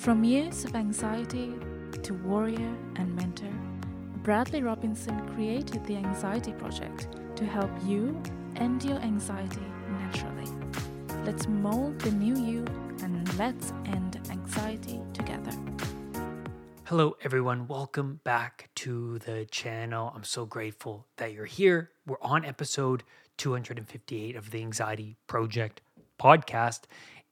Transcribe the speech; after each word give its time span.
From 0.00 0.24
years 0.24 0.64
of 0.64 0.74
anxiety 0.74 1.52
to 2.04 2.14
warrior 2.14 2.74
and 2.96 3.14
mentor, 3.14 3.52
Bradley 4.22 4.62
Robinson 4.62 5.28
created 5.34 5.84
the 5.84 5.94
Anxiety 5.96 6.52
Project 6.52 7.08
to 7.36 7.44
help 7.44 7.70
you 7.84 8.18
end 8.56 8.82
your 8.82 8.96
anxiety 8.96 9.60
naturally. 9.90 10.50
Let's 11.26 11.46
mold 11.48 11.98
the 11.98 12.12
new 12.12 12.34
you 12.34 12.64
and 13.02 13.38
let's 13.38 13.74
end 13.84 14.18
anxiety 14.30 15.02
together. 15.12 15.52
Hello, 16.84 17.18
everyone. 17.22 17.68
Welcome 17.68 18.20
back 18.24 18.70
to 18.76 19.18
the 19.18 19.44
channel. 19.50 20.14
I'm 20.16 20.24
so 20.24 20.46
grateful 20.46 21.08
that 21.18 21.34
you're 21.34 21.44
here. 21.44 21.90
We're 22.06 22.16
on 22.22 22.46
episode 22.46 23.02
258 23.36 24.34
of 24.34 24.50
the 24.50 24.62
Anxiety 24.62 25.18
Project 25.26 25.82
podcast. 26.18 26.84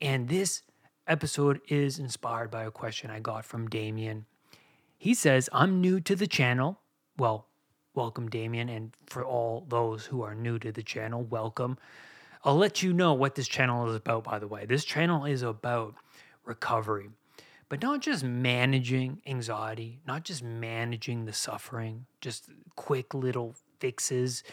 And 0.03 0.29
this 0.29 0.61
episode 1.09 1.61
is 1.69 1.99
inspired 1.99 2.51
by 2.51 2.65
a 2.65 2.71
question 2.71 3.11
I 3.11 3.19
got 3.19 3.45
from 3.45 3.69
Damion. 3.69 4.25
He 4.97 5.15
says, 5.15 5.49
I'm 5.53 5.81
new 5.81 6.01
to 6.01 6.15
the 6.15 6.27
channel. 6.27 6.81
Well, 7.17 7.47
welcome, 7.95 8.29
Damion. 8.29 8.69
And 8.69 8.93
for 9.07 9.25
all 9.25 9.65
those 9.69 10.07
who 10.07 10.23
are 10.23 10.35
new 10.35 10.59
to 10.59 10.71
the 10.71 10.83
channel, 10.83 11.23
welcome. 11.23 11.79
I'll 12.45 12.57
let 12.57 12.83
you 12.83 12.93
know 12.93 13.15
what 13.15 13.35
this 13.35 13.49
channel 13.49 13.89
is 13.89 13.97
about, 13.97 14.25
by 14.25 14.39
the 14.39 14.47
way. 14.47 14.67
This 14.67 14.85
channel 14.85 15.25
is 15.25 15.43
about 15.43 15.95
recovery, 16.45 17.11
but 17.69 17.83
not 17.83 18.01
just 18.01 18.23
managing 18.23 19.23
anxiety, 19.27 20.01
not 20.07 20.25
just 20.25 20.43
managing 20.43 21.25
the 21.25 21.33
suffering, 21.33 22.07
just 22.21 22.51
quick 22.77 23.15
little 23.15 23.57
fixes. 23.81 24.45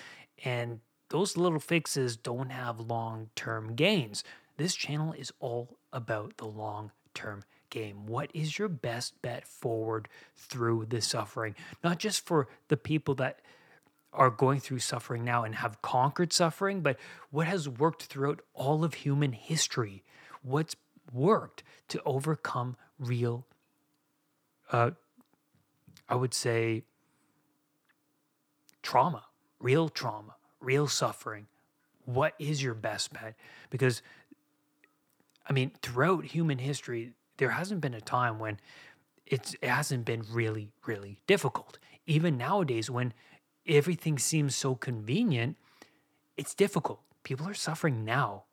And 0.44 0.80
those 1.10 1.38
little 1.38 1.60
fixes 1.60 2.18
don't 2.18 2.50
have 2.50 2.80
long 2.80 3.30
term 3.36 3.76
gains. 3.76 4.24
This 4.58 4.74
channel 4.74 5.14
is 5.14 5.32
all 5.40 5.78
about 5.96 6.38
the 6.38 6.46
long 6.46 6.92
term 7.16 7.44
game. 7.72 8.06
What 8.06 8.30
is 8.34 8.60
your 8.60 8.68
best 8.68 9.20
bet 9.24 9.48
forward 9.48 10.08
through 10.36 10.86
the 10.90 11.02
suffering? 11.02 11.56
Not 11.84 11.98
just 11.98 12.24
for 12.26 12.48
the 12.68 12.78
people 12.78 13.16
that 13.16 13.40
are 14.14 14.30
going 14.30 14.60
through 14.60 14.80
suffering 14.80 15.26
now 15.26 15.44
and 15.44 15.56
have 15.56 15.82
conquered 15.82 16.32
suffering, 16.32 16.82
but 16.82 16.98
what 17.32 17.48
has 17.48 17.68
worked 17.68 18.04
throughout 18.04 18.42
all 18.54 18.84
of 18.84 18.94
human 18.94 19.32
history? 19.32 20.04
What's 20.44 20.76
worked 21.12 21.64
to 21.90 22.02
overcome 22.06 22.78
real, 23.00 23.46
uh, 24.72 24.92
I 26.08 26.16
would 26.16 26.34
say, 26.34 26.84
trauma, 28.84 29.26
real 29.60 29.90
trauma, 29.90 30.36
real 30.60 30.88
suffering? 30.88 31.48
What 32.06 32.36
is 32.38 32.62
your 32.62 32.76
best 32.76 33.12
bet? 33.14 33.36
Because 33.70 34.02
I 35.48 35.54
mean, 35.54 35.72
throughout 35.82 36.26
human 36.26 36.58
history, 36.58 37.14
there 37.38 37.52
hasn't 37.52 37.82
been 37.82 37.94
a 37.94 38.02
time 38.02 38.40
when 38.40 38.60
it 39.26 39.56
hasn't 39.62 40.06
been 40.06 40.24
really, 40.32 40.72
really 40.86 41.20
difficult. 41.28 41.78
Even 42.06 42.38
nowadays, 42.38 42.90
when 42.90 43.14
everything 43.68 44.20
seems 44.20 44.56
so 44.56 44.76
convenient, 44.76 45.58
it's 46.38 46.54
difficult. 46.54 47.02
People 47.24 47.48
are 47.48 47.54
suffering 47.54 48.06
now 48.06 48.44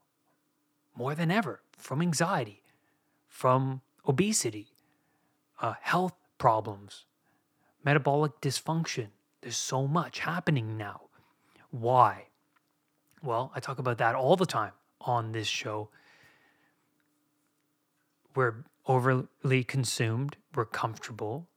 more 0.97 1.15
than 1.15 1.31
ever 1.31 1.63
from 1.77 2.01
anxiety, 2.03 2.63
from 3.29 3.83
obesity, 4.07 4.69
uh, 5.61 5.75
health 5.81 6.15
problems, 6.39 7.05
metabolic 7.85 8.41
dysfunction. 8.41 9.09
There's 9.41 9.57
so 9.57 9.87
much 9.87 10.21
happening 10.21 10.77
now. 10.77 11.03
Why? 11.71 12.27
Well, 13.23 13.53
I 13.55 13.61
talk 13.61 13.79
about 13.79 13.99
that 13.99 14.15
all 14.15 14.37
the 14.37 14.47
time 14.47 14.73
on 15.01 15.33
this 15.33 15.49
show 15.49 15.89
we're 18.35 18.65
overly 18.87 19.65
consumed, 19.65 20.37
we're 20.55 20.65
comfortable, 20.65 21.49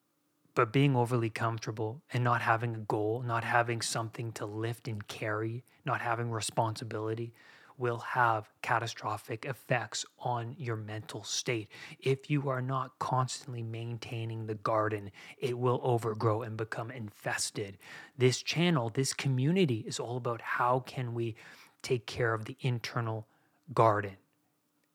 but 0.53 0.71
being 0.71 0.95
overly 0.95 1.29
comfortable 1.29 2.01
and 2.13 2.23
not 2.23 2.41
having 2.41 2.75
a 2.75 2.79
goal, 2.79 3.23
not 3.25 3.43
having 3.43 3.81
something 3.81 4.31
to 4.33 4.45
lift 4.45 4.87
and 4.87 5.05
carry, 5.07 5.63
not 5.85 6.01
having 6.01 6.31
responsibility 6.31 7.33
will 7.77 7.97
have 7.97 8.49
catastrophic 8.61 9.45
effects 9.45 10.05
on 10.19 10.55
your 10.57 10.75
mental 10.75 11.23
state. 11.23 11.67
If 11.99 12.29
you 12.29 12.49
are 12.49 12.61
not 12.61 12.97
constantly 12.99 13.63
maintaining 13.63 14.45
the 14.45 14.55
garden, 14.55 15.11
it 15.37 15.57
will 15.57 15.81
overgrow 15.83 16.43
and 16.43 16.55
become 16.55 16.89
infested. 16.89 17.77
This 18.17 18.41
channel, 18.41 18.89
this 18.89 19.13
community 19.13 19.83
is 19.85 19.99
all 19.99 20.17
about 20.17 20.41
how 20.41 20.83
can 20.85 21.13
we 21.13 21.35
take 21.81 22.05
care 22.05 22.33
of 22.33 22.45
the 22.45 22.55
internal 22.61 23.27
garden. 23.73 24.15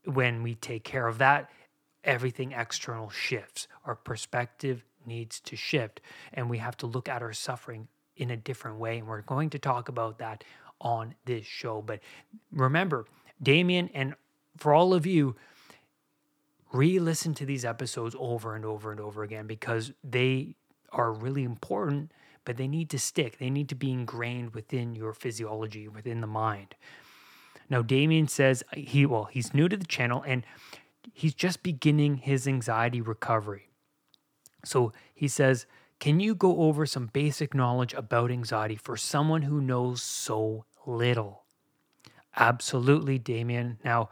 When 0.04 0.42
we 0.42 0.54
take 0.54 0.84
care 0.84 1.06
of 1.06 1.18
that, 1.18 1.50
everything 2.04 2.52
external 2.52 3.10
shifts. 3.10 3.68
Our 3.84 3.94
perspective 3.94 4.84
needs 5.06 5.40
to 5.40 5.56
shift, 5.56 6.00
and 6.32 6.50
we 6.50 6.58
have 6.58 6.76
to 6.78 6.86
look 6.86 7.08
at 7.08 7.22
our 7.22 7.32
suffering 7.32 7.88
in 8.16 8.30
a 8.30 8.36
different 8.36 8.78
way. 8.78 8.98
And 8.98 9.08
we're 9.08 9.22
going 9.22 9.50
to 9.50 9.58
talk 9.58 9.88
about 9.88 10.18
that 10.18 10.44
on 10.80 11.14
this 11.24 11.46
show. 11.46 11.82
But 11.82 12.00
remember, 12.52 13.06
Damion, 13.42 13.90
and 13.94 14.14
for 14.56 14.74
all 14.74 14.94
of 14.94 15.06
you, 15.06 15.36
re 16.72 16.98
listen 16.98 17.34
to 17.34 17.46
these 17.46 17.64
episodes 17.64 18.14
over 18.18 18.54
and 18.54 18.64
over 18.64 18.90
and 18.90 19.00
over 19.00 19.22
again 19.22 19.46
because 19.46 19.92
they 20.04 20.54
are 20.92 21.12
really 21.12 21.44
important, 21.44 22.12
but 22.44 22.56
they 22.56 22.68
need 22.68 22.90
to 22.90 22.98
stick. 22.98 23.38
They 23.38 23.50
need 23.50 23.68
to 23.68 23.74
be 23.74 23.90
ingrained 23.90 24.54
within 24.54 24.94
your 24.94 25.12
physiology, 25.12 25.88
within 25.88 26.20
the 26.20 26.26
mind. 26.26 26.74
Now, 27.68 27.82
Damion 27.82 28.28
says 28.28 28.64
he, 28.74 29.06
well, 29.06 29.24
he's 29.24 29.54
new 29.54 29.68
to 29.68 29.76
the 29.76 29.86
channel 29.86 30.24
and 30.26 30.44
he's 31.12 31.34
just 31.34 31.62
beginning 31.62 32.16
his 32.18 32.46
anxiety 32.46 33.00
recovery. 33.00 33.70
So 34.64 34.92
he 35.14 35.28
says, 35.28 35.66
Can 35.98 36.20
you 36.20 36.34
go 36.34 36.62
over 36.62 36.86
some 36.86 37.06
basic 37.06 37.54
knowledge 37.54 37.94
about 37.94 38.30
anxiety 38.30 38.76
for 38.76 38.96
someone 38.96 39.42
who 39.42 39.60
knows 39.60 40.02
so 40.02 40.64
little? 40.86 41.44
Absolutely, 42.36 43.18
Damion. 43.18 43.76
Now, 43.84 44.08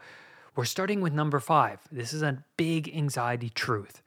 we're 0.55 0.65
starting 0.65 1.01
with 1.01 1.13
number 1.13 1.39
five. 1.39 1.79
This 1.91 2.11
is 2.13 2.21
a 2.21 2.43
big 2.57 2.93
anxiety 2.93 3.49
truth. 3.49 4.01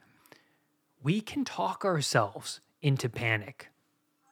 We 1.03 1.21
can 1.21 1.45
talk 1.45 1.85
ourselves 1.85 2.61
into 2.83 3.09
panic 3.09 3.71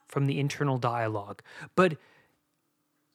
from 0.07 0.25
the 0.25 0.39
internal 0.39 0.77
dialogue, 0.77 1.41
but 1.75 1.97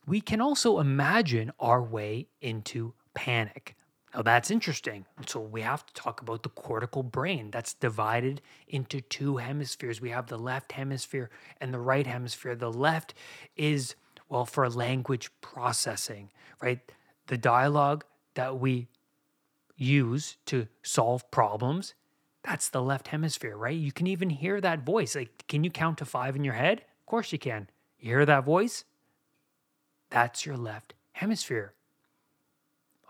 we 0.06 0.20
can 0.20 0.40
also 0.40 0.78
imagine 0.80 1.52
our 1.60 1.82
way 1.82 2.28
into 2.40 2.94
panic. 3.14 3.76
Now 4.16 4.22
that's 4.22 4.50
interesting. 4.50 5.04
So 5.26 5.40
we 5.40 5.60
have 5.60 5.84
to 5.84 5.92
talk 5.92 6.22
about 6.22 6.42
the 6.42 6.48
cortical 6.48 7.02
brain 7.02 7.50
that's 7.50 7.74
divided 7.74 8.40
into 8.66 9.02
two 9.02 9.36
hemispheres. 9.36 10.00
We 10.00 10.08
have 10.08 10.28
the 10.28 10.38
left 10.38 10.72
hemisphere 10.72 11.28
and 11.60 11.72
the 11.72 11.78
right 11.78 12.06
hemisphere. 12.06 12.56
The 12.56 12.72
left 12.72 13.12
is, 13.56 13.94
well, 14.30 14.46
for 14.46 14.70
language 14.70 15.30
processing, 15.42 16.30
right? 16.62 16.80
The 17.26 17.36
dialogue 17.36 18.06
that 18.34 18.58
we 18.58 18.88
use 19.76 20.38
to 20.46 20.66
solve 20.82 21.30
problems, 21.30 21.92
that's 22.42 22.70
the 22.70 22.80
left 22.80 23.08
hemisphere, 23.08 23.54
right? 23.54 23.76
You 23.76 23.92
can 23.92 24.06
even 24.06 24.30
hear 24.30 24.62
that 24.62 24.86
voice. 24.86 25.14
Like, 25.14 25.46
can 25.46 25.62
you 25.62 25.70
count 25.70 25.98
to 25.98 26.06
five 26.06 26.34
in 26.34 26.42
your 26.42 26.54
head? 26.54 26.78
Of 26.78 27.06
course 27.06 27.32
you 27.32 27.38
can. 27.38 27.68
You 27.98 28.08
hear 28.12 28.24
that 28.24 28.46
voice? 28.46 28.84
That's 30.08 30.46
your 30.46 30.56
left 30.56 30.94
hemisphere. 31.12 31.74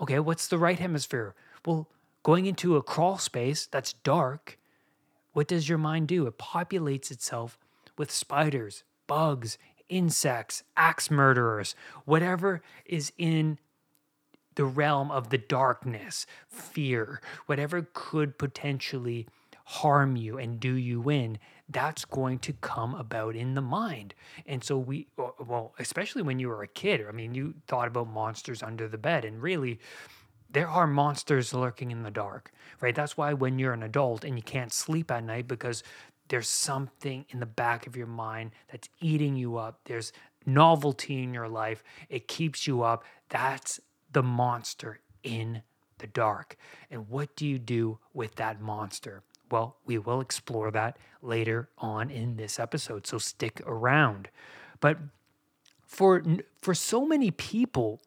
Okay, 0.01 0.19
what's 0.19 0.49
the 0.49 0.59
right 0.59 0.79
hemisphere? 0.79 1.35
Well, 1.65 1.89
going 2.23 2.47
into 2.47 2.77
a 2.77 2.83
crawl 2.83 3.19
space 3.19 3.67
that's 3.67 3.93
dark, 3.93 4.59
what 5.33 5.49
does 5.49 5.69
your 5.69 5.79
mind 5.79 6.09
do? 6.09 6.27
It 6.27 6.39
populates 6.39 7.11
itself 7.11 7.59
with 7.97 8.11
spiders, 8.11 8.85
bugs, 9.07 9.59
insects, 9.89 10.63
axe 10.77 11.11
murderers, 11.11 11.75
whatever 12.05 12.63
is 12.85 13.13
in 13.17 13.59
the 14.57 14.65
realm 14.65 15.11
of 15.11 15.31
the 15.31 15.39
darkness, 15.39 16.27
fear, 16.49 17.21
whatever 17.47 17.87
could 17.93 18.39
potentially 18.39 19.27
harm 19.69 20.15
you 20.15 20.39
and 20.39 20.61
do 20.61 20.75
you 20.75 21.11
in, 21.11 21.37
that's 21.69 22.05
going 22.05 22.39
to 22.39 22.53
come 22.53 22.95
about 22.95 23.35
in 23.35 23.55
the 23.55 23.61
mind. 23.61 24.15
And 24.47 24.63
so 24.63 24.79
we, 24.79 25.09
well, 25.17 25.75
especially 25.81 26.23
when 26.23 26.39
you 26.39 26.49
were 26.49 26.63
a 26.63 26.69
kid, 26.69 27.05
I 27.07 27.11
mean, 27.11 27.35
you 27.35 27.53
thought 27.67 27.89
about 27.89 28.09
monsters 28.09 28.63
under 28.63 28.87
the 28.87 28.97
bed, 28.97 29.25
and 29.25 29.43
really, 29.43 29.81
there 30.49 30.69
are 30.69 30.87
monsters 30.87 31.53
lurking 31.53 31.91
in 31.91 32.05
the 32.05 32.13
dark, 32.13 32.53
right? 32.81 32.95
That's 32.95 33.17
why 33.17 33.33
when 33.33 33.59
you're 33.59 33.73
an 33.73 33.83
adult 33.83 34.23
and 34.23 34.39
you 34.39 34.43
can't 34.43 34.73
sleep 34.73 35.11
at 35.11 35.25
night 35.25 35.49
because 35.49 35.83
there's 36.29 36.49
something 36.49 37.27
in 37.31 37.41
the 37.41 37.47
back 37.47 37.89
of 37.89 37.97
your 37.97 38.07
mind 38.07 38.53
that's 38.71 38.89
eating 39.01 39.35
you 39.35 39.57
up, 39.57 39.81
there's 39.87 40.13
novelty 40.47 41.25
in 41.25 41.35
your 41.35 41.49
life, 41.49 41.83
it 42.09 42.29
keeps 42.29 42.69
you 42.69 42.83
up. 42.85 43.03
That's 43.31 43.81
the 44.13 44.23
monster 44.23 45.01
in 45.25 45.63
the 45.99 46.07
dark. 46.07 46.57
And 46.89 47.09
what 47.09 47.35
do 47.35 47.45
you 47.45 47.59
do 47.59 47.99
with 48.15 48.37
that 48.37 48.61
monster? 48.61 49.25
Well, 49.51 49.77
we 49.85 49.99
will 49.99 50.21
explore 50.21 50.71
that 50.73 50.97
later 51.23 51.69
on 51.79 52.11
in 52.11 52.37
this 52.37 52.59
episode, 52.59 53.07
so 53.07 53.19
stick 53.19 53.61
around. 53.67 54.29
But 54.81 54.99
for 55.87 56.23
for 56.61 56.75
so 56.75 57.07
many 57.07 57.31
people, 57.31 58.01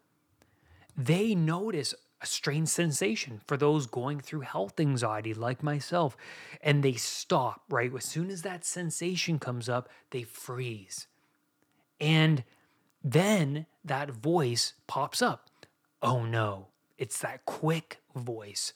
they 0.95 1.33
notice 1.33 1.95
a 2.21 2.25
strange 2.25 2.68
sensation 2.68 3.41
for 3.47 3.56
those 3.56 3.88
going 3.88 4.19
through 4.19 4.41
health 4.41 4.80
anxiety 4.80 5.33
like 5.33 5.63
myself. 5.63 6.18
And 6.62 6.83
they 6.83 6.94
stop, 6.94 7.63
right? 7.69 7.91
As 7.95 8.06
soon 8.06 8.30
as 8.30 8.41
that 8.41 8.65
sensation 8.65 9.39
comes 9.39 9.69
up, 9.69 9.88
they 10.12 10.24
freeze. 10.24 11.07
And 12.00 12.44
then 13.03 13.65
that 13.86 14.12
voice 14.12 14.74
pops 14.88 15.21
up. 15.21 15.50
Oh 16.01 16.24
no. 16.25 16.68
It's 16.97 17.19
that 17.19 17.45
quick 17.45 18.01
voice. 18.13 18.74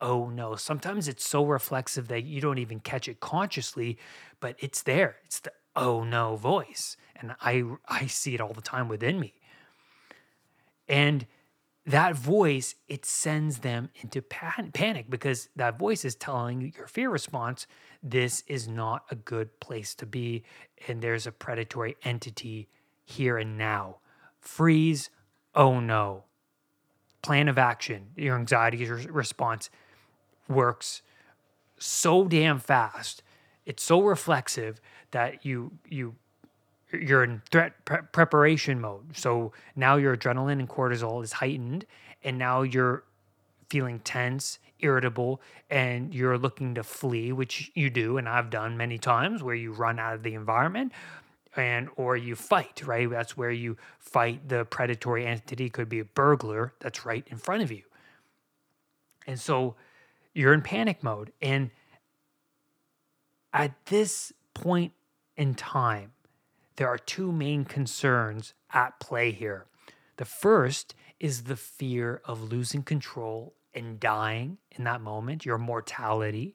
Oh 0.00 0.28
no. 0.28 0.54
Sometimes 0.54 1.08
it's 1.08 1.26
so 1.26 1.44
reflexive 1.44 2.08
that 2.08 2.24
you 2.24 2.40
don't 2.40 2.58
even 2.58 2.80
catch 2.80 3.08
it 3.08 3.20
consciously, 3.20 3.98
but 4.40 4.56
it's 4.58 4.82
there. 4.82 5.16
It's 5.24 5.40
the 5.40 5.52
oh 5.74 6.04
no 6.04 6.36
voice. 6.36 6.96
And 7.16 7.34
I 7.40 7.64
I 7.88 8.06
see 8.06 8.34
it 8.34 8.40
all 8.40 8.52
the 8.52 8.60
time 8.60 8.88
within 8.88 9.18
me. 9.18 9.34
And 10.88 11.26
that 11.88 12.14
voice, 12.14 12.74
it 12.86 13.06
sends 13.06 13.58
them 13.58 13.88
into 14.02 14.20
pan- 14.20 14.70
panic 14.72 15.08
because 15.08 15.48
that 15.56 15.78
voice 15.78 16.04
is 16.04 16.14
telling 16.14 16.72
your 16.76 16.86
fear 16.86 17.08
response, 17.08 17.66
this 18.02 18.42
is 18.46 18.68
not 18.68 19.04
a 19.10 19.14
good 19.14 19.58
place 19.58 19.94
to 19.96 20.06
be. 20.06 20.44
And 20.86 21.00
there's 21.00 21.26
a 21.26 21.32
predatory 21.32 21.96
entity 22.04 22.68
here 23.04 23.38
and 23.38 23.56
now. 23.56 23.96
Freeze, 24.38 25.08
oh 25.54 25.80
no. 25.80 26.24
Plan 27.22 27.48
of 27.48 27.58
action, 27.58 28.08
your 28.16 28.36
anxiety 28.36 28.84
response 28.86 29.70
works 30.48 31.02
so 31.78 32.24
damn 32.24 32.58
fast. 32.58 33.22
It's 33.64 33.82
so 33.82 34.02
reflexive 34.02 34.80
that 35.10 35.44
you 35.44 35.72
you 35.88 36.14
you're 36.92 37.22
in 37.22 37.42
threat 37.50 37.84
pre- 37.84 38.02
preparation 38.12 38.80
mode. 38.80 39.16
So 39.16 39.52
now 39.76 39.96
your 39.96 40.16
adrenaline 40.16 40.58
and 40.58 40.68
cortisol 40.68 41.22
is 41.22 41.32
heightened, 41.32 41.86
and 42.24 42.38
now 42.38 42.62
you're 42.62 43.04
feeling 43.68 44.00
tense, 44.00 44.58
irritable, 44.80 45.40
and 45.68 46.14
you're 46.14 46.38
looking 46.38 46.74
to 46.74 46.82
flee, 46.82 47.32
which 47.32 47.70
you 47.74 47.90
do, 47.90 48.16
and 48.16 48.26
I've 48.28 48.48
done 48.48 48.76
many 48.78 48.96
times, 48.98 49.42
where 49.42 49.54
you 49.54 49.72
run 49.72 49.98
out 49.98 50.14
of 50.14 50.22
the 50.22 50.34
environment, 50.34 50.92
and 51.56 51.88
or 51.96 52.16
you 52.16 52.34
fight. 52.34 52.82
Right, 52.86 53.08
that's 53.08 53.36
where 53.36 53.50
you 53.50 53.76
fight 53.98 54.48
the 54.48 54.64
predatory 54.64 55.26
entity. 55.26 55.68
Could 55.68 55.90
be 55.90 56.00
a 56.00 56.04
burglar 56.06 56.72
that's 56.80 57.04
right 57.04 57.26
in 57.28 57.36
front 57.36 57.62
of 57.62 57.70
you, 57.70 57.82
and 59.26 59.38
so 59.38 59.74
you're 60.38 60.54
in 60.54 60.62
panic 60.62 61.02
mode, 61.02 61.32
and 61.42 61.70
at 63.52 63.86
this 63.86 64.32
point 64.54 64.92
in 65.36 65.54
time 65.54 66.12
there 66.76 66.88
are 66.88 66.98
two 66.98 67.32
main 67.32 67.64
concerns 67.64 68.54
at 68.72 69.00
play 69.00 69.32
here. 69.32 69.66
The 70.16 70.24
first 70.24 70.94
is 71.18 71.42
the 71.42 71.56
fear 71.56 72.22
of 72.24 72.52
losing 72.52 72.84
control 72.84 73.54
and 73.74 73.98
dying 73.98 74.58
in 74.70 74.84
that 74.84 75.00
moment, 75.00 75.44
your 75.44 75.58
mortality. 75.58 76.54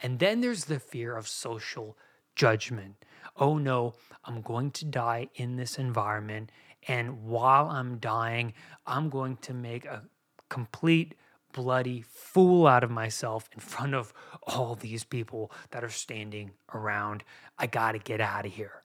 And 0.00 0.20
then 0.20 0.40
there's 0.40 0.66
the 0.66 0.78
fear 0.78 1.16
of 1.16 1.26
social 1.26 1.96
judgment. 2.36 2.94
Oh 3.36 3.58
no, 3.58 3.94
I'm 4.24 4.40
going 4.40 4.70
to 4.72 4.84
die 4.84 5.28
in 5.34 5.56
this 5.56 5.78
environment. 5.78 6.52
And 6.86 7.24
while 7.24 7.68
I'm 7.68 7.98
dying, 7.98 8.54
I'm 8.86 9.10
going 9.10 9.36
to 9.38 9.52
make 9.54 9.84
a 9.84 10.04
complete 10.48 11.16
bloody 11.56 12.04
fool 12.08 12.68
out 12.68 12.84
of 12.84 12.90
myself 12.90 13.48
in 13.52 13.58
front 13.58 13.94
of 13.94 14.14
all 14.44 14.76
these 14.76 15.02
people 15.02 15.50
that 15.70 15.82
are 15.82 15.90
standing 15.90 16.52
around. 16.72 17.24
I 17.58 17.66
got 17.66 17.92
to 17.92 17.98
get 17.98 18.20
out 18.20 18.46
of 18.46 18.52
here 18.52 18.82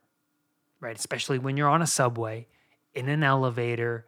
right? 0.82 0.98
Especially 0.98 1.40
when 1.40 1.56
you're 1.56 1.70
on 1.70 1.82
a 1.82 1.88
subway, 1.88 2.48
in 2.94 3.08
an 3.08 3.24
elevator. 3.24 4.06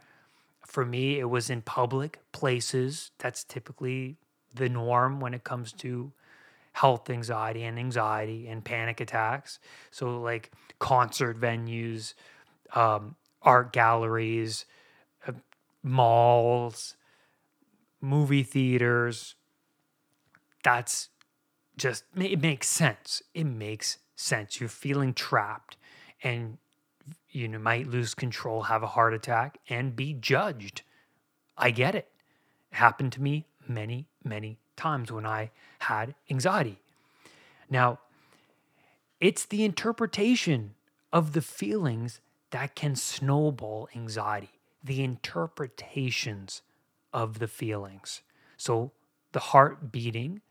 For 0.66 0.86
me, 0.86 1.20
it 1.20 1.30
was 1.30 1.50
in 1.50 1.62
public 1.62 2.20
places. 2.34 3.12
That's 3.20 3.46
typically 3.46 4.18
the 4.54 4.68
norm 4.68 5.20
when 5.22 5.34
it 5.34 5.44
comes 5.44 5.72
to 5.74 6.12
health 6.74 7.10
anxiety 7.10 7.64
and 7.64 7.78
anxiety 7.78 8.48
and 8.48 8.66
panic 8.66 9.00
attacks. 9.00 9.60
So, 9.92 10.20
like 10.20 10.52
concert 10.80 11.40
venues, 11.40 12.16
um, 12.74 13.16
art 13.44 13.72
galleries, 13.72 14.66
uh, 15.28 15.34
malls, 15.84 16.96
movie 18.04 18.44
theaters. 18.44 19.36
That's 20.64 21.10
just, 21.78 22.04
it 22.16 22.42
makes 22.42 22.68
sense. 22.68 23.24
It 23.34 23.46
makes 23.46 23.98
sense. 24.16 24.60
You're 24.60 24.70
feeling 24.70 25.14
trapped 25.14 25.78
and 26.22 26.58
you 27.30 27.48
know, 27.48 27.60
might 27.60 27.88
lose 27.88 28.14
control, 28.14 28.64
have 28.64 28.84
a 28.84 28.88
heart 28.88 29.14
attack, 29.14 29.58
and 29.70 29.96
be 29.96 30.14
judged. 30.14 30.84
I 31.58 31.72
get 31.72 31.96
it. 31.96 32.10
It 32.72 32.76
happened 32.76 33.14
to 33.14 33.22
me 33.22 33.46
many, 33.68 34.08
many 34.24 34.60
times 34.76 35.12
when 35.12 35.26
I 35.26 35.52
had 35.80 36.16
anxiety. 36.30 36.80
Now, 37.70 38.00
it's 39.20 39.46
the 39.46 39.64
interpretation 39.64 40.76
of 41.12 41.34
the 41.34 41.42
feelings 41.42 42.20
that 42.52 42.76
can 42.76 42.96
snowball 42.96 43.90
anxiety, 43.96 44.52
the 44.84 45.04
interpretations 45.04 46.62
of 47.14 47.40
the 47.40 47.48
feelings. 47.48 48.22
So, 48.58 48.92
the 49.32 49.40
heart 49.40 49.92
beating, 49.92 50.42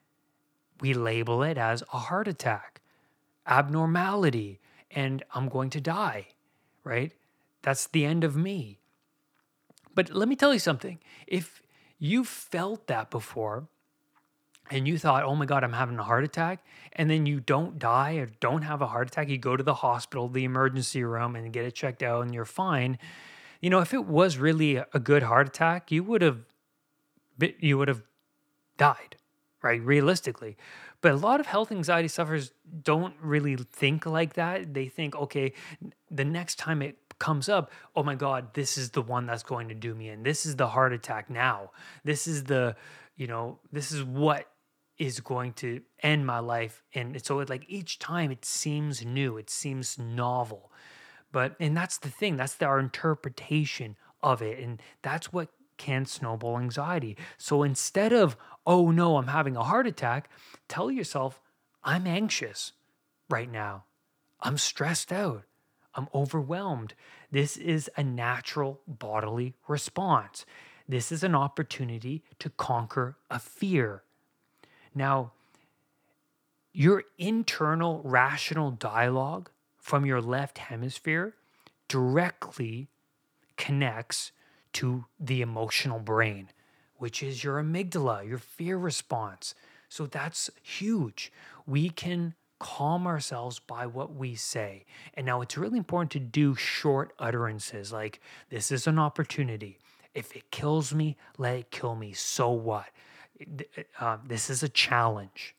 we 0.80 0.94
label 0.94 1.42
it 1.42 1.58
as 1.58 1.82
a 1.92 1.98
heart 1.98 2.28
attack, 2.28 2.80
abnormality, 3.46 4.60
and 4.90 5.22
I'm 5.34 5.48
going 5.48 5.70
to 5.70 5.80
die 5.80 6.28
right? 6.84 7.12
That's 7.62 7.86
the 7.86 8.04
end 8.04 8.24
of 8.24 8.36
me. 8.36 8.78
But 9.94 10.10
let 10.10 10.28
me 10.28 10.36
tell 10.36 10.52
you 10.52 10.58
something. 10.58 10.98
If 11.26 11.62
you 11.98 12.24
felt 12.24 12.86
that 12.86 13.10
before 13.10 13.68
and 14.70 14.88
you 14.88 14.98
thought, 14.98 15.24
oh 15.24 15.34
my 15.34 15.44
God, 15.44 15.64
I'm 15.64 15.74
having 15.74 15.98
a 15.98 16.02
heart 16.02 16.24
attack, 16.24 16.64
and 16.94 17.10
then 17.10 17.26
you 17.26 17.40
don't 17.40 17.78
die 17.78 18.14
or 18.14 18.26
don't 18.40 18.62
have 18.62 18.80
a 18.80 18.86
heart 18.86 19.08
attack, 19.08 19.28
you 19.28 19.38
go 19.38 19.56
to 19.56 19.62
the 19.62 19.74
hospital, 19.74 20.28
the 20.28 20.44
emergency 20.44 21.04
room, 21.04 21.36
and 21.36 21.52
get 21.52 21.64
it 21.64 21.74
checked 21.74 22.02
out, 22.02 22.22
and 22.22 22.34
you're 22.34 22.44
fine. 22.44 22.98
You 23.60 23.70
know, 23.70 23.80
if 23.80 23.92
it 23.92 24.06
was 24.06 24.38
really 24.38 24.76
a 24.76 24.98
good 24.98 25.24
heart 25.24 25.46
attack, 25.46 25.92
you 25.92 26.02
would 26.04 26.22
have 26.22 26.40
you 27.38 27.78
would 27.78 27.88
have 27.88 28.02
died, 28.76 29.16
right? 29.62 29.82
Realistically. 29.82 30.56
But 31.00 31.12
a 31.12 31.16
lot 31.16 31.40
of 31.40 31.46
health 31.46 31.72
anxiety 31.72 32.08
sufferers 32.08 32.52
don't 32.82 33.14
really 33.20 33.56
think 33.56 34.06
like 34.06 34.34
that. 34.34 34.72
They 34.74 34.86
think, 34.86 35.16
okay, 35.16 35.52
the 36.10 36.24
next 36.24 36.58
time 36.58 36.80
it 36.80 36.96
comes 37.18 37.48
up, 37.48 37.70
oh 37.94 38.02
my 38.02 38.14
God, 38.14 38.54
this 38.54 38.78
is 38.78 38.90
the 38.90 39.02
one 39.02 39.26
that's 39.26 39.42
going 39.42 39.68
to 39.68 39.74
do 39.74 39.94
me 39.94 40.08
in. 40.08 40.22
This 40.22 40.46
is 40.46 40.56
the 40.56 40.68
heart 40.68 40.92
attack 40.92 41.30
now. 41.30 41.70
This 42.04 42.26
is 42.26 42.44
the, 42.44 42.76
you 43.16 43.26
know, 43.26 43.58
this 43.70 43.92
is 43.92 44.02
what 44.02 44.48
is 44.98 45.20
going 45.20 45.52
to 45.54 45.80
end 46.02 46.26
my 46.26 46.38
life. 46.38 46.82
And 46.94 47.24
so 47.24 47.40
it 47.40 47.48
like 47.48 47.64
each 47.68 47.98
time 47.98 48.30
it 48.30 48.44
seems 48.44 49.04
new, 49.04 49.36
it 49.36 49.50
seems 49.50 49.98
novel. 49.98 50.70
But 51.32 51.56
and 51.58 51.76
that's 51.76 51.98
the 51.98 52.10
thing, 52.10 52.36
that's 52.36 52.54
the, 52.54 52.66
our 52.66 52.78
interpretation 52.78 53.96
of 54.22 54.42
it. 54.42 54.58
And 54.58 54.80
that's 55.02 55.32
what 55.32 55.48
can 55.82 56.06
snowball 56.06 56.60
anxiety. 56.60 57.16
So 57.38 57.64
instead 57.64 58.12
of, 58.12 58.36
oh 58.64 58.92
no, 58.92 59.16
I'm 59.16 59.26
having 59.26 59.56
a 59.56 59.64
heart 59.64 59.88
attack, 59.88 60.30
tell 60.68 60.92
yourself, 60.92 61.40
I'm 61.82 62.06
anxious 62.06 62.72
right 63.28 63.50
now. 63.50 63.82
I'm 64.40 64.58
stressed 64.58 65.12
out. 65.12 65.42
I'm 65.96 66.06
overwhelmed. 66.14 66.94
This 67.32 67.56
is 67.56 67.90
a 67.96 68.04
natural 68.04 68.80
bodily 68.86 69.54
response. 69.66 70.46
This 70.88 71.10
is 71.10 71.24
an 71.24 71.34
opportunity 71.34 72.22
to 72.38 72.48
conquer 72.50 73.16
a 73.28 73.40
fear. 73.40 74.04
Now, 74.94 75.32
your 76.72 77.02
internal 77.18 78.00
rational 78.04 78.70
dialogue 78.70 79.50
from 79.78 80.06
your 80.06 80.20
left 80.20 80.58
hemisphere 80.58 81.34
directly 81.88 82.88
connects 83.56 84.30
to 84.74 85.04
the 85.18 85.42
emotional 85.42 85.98
brain, 85.98 86.50
which 86.96 87.22
is 87.22 87.44
your 87.44 87.62
amygdala, 87.62 88.26
your 88.26 88.38
fear 88.38 88.76
response. 88.76 89.54
So 89.88 90.06
that's 90.06 90.50
huge. 90.62 91.32
We 91.66 91.90
can 91.90 92.34
calm 92.58 93.06
ourselves 93.06 93.58
by 93.58 93.86
what 93.86 94.14
we 94.14 94.34
say. 94.36 94.84
And 95.14 95.26
now 95.26 95.40
it's 95.40 95.58
really 95.58 95.78
important 95.78 96.12
to 96.12 96.20
do 96.20 96.54
short 96.54 97.12
utterances 97.18 97.92
like, 97.92 98.20
This 98.50 98.70
is 98.70 98.86
an 98.86 98.98
opportunity. 98.98 99.78
If 100.14 100.36
it 100.36 100.50
kills 100.50 100.94
me, 100.94 101.16
let 101.38 101.56
it 101.56 101.70
kill 101.70 101.96
me. 101.96 102.12
So 102.12 102.50
what? 102.50 102.86
Uh, 103.98 104.18
this 104.24 104.48
is 104.48 104.62
a 104.62 104.68
challenge. 104.68 105.54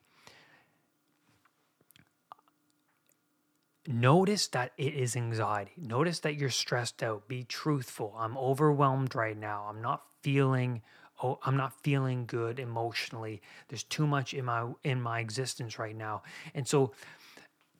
Notice 3.88 4.48
that 4.48 4.72
it 4.78 4.94
is 4.94 5.16
anxiety. 5.16 5.74
Notice 5.78 6.20
that 6.20 6.36
you're 6.36 6.50
stressed 6.50 7.04
out. 7.04 7.28
Be 7.28 7.44
truthful. 7.44 8.16
I'm 8.18 8.38
overwhelmed 8.38 9.14
right 9.14 9.38
now. 9.38 9.66
I'm 9.70 9.82
not 9.82 10.04
feeling 10.22 10.82
oh 11.22 11.40
I'm 11.44 11.58
not 11.58 11.74
feeling 11.84 12.26
good 12.26 12.60
emotionally. 12.60 13.42
There's 13.68 13.84
too 13.84 14.08
much 14.08 14.34
in 14.34 14.46
my 14.46 14.68
in 14.84 15.02
my 15.02 15.20
existence 15.20 15.78
right 15.78 15.96
now. 15.96 16.24
And 16.56 16.68
so 16.68 16.94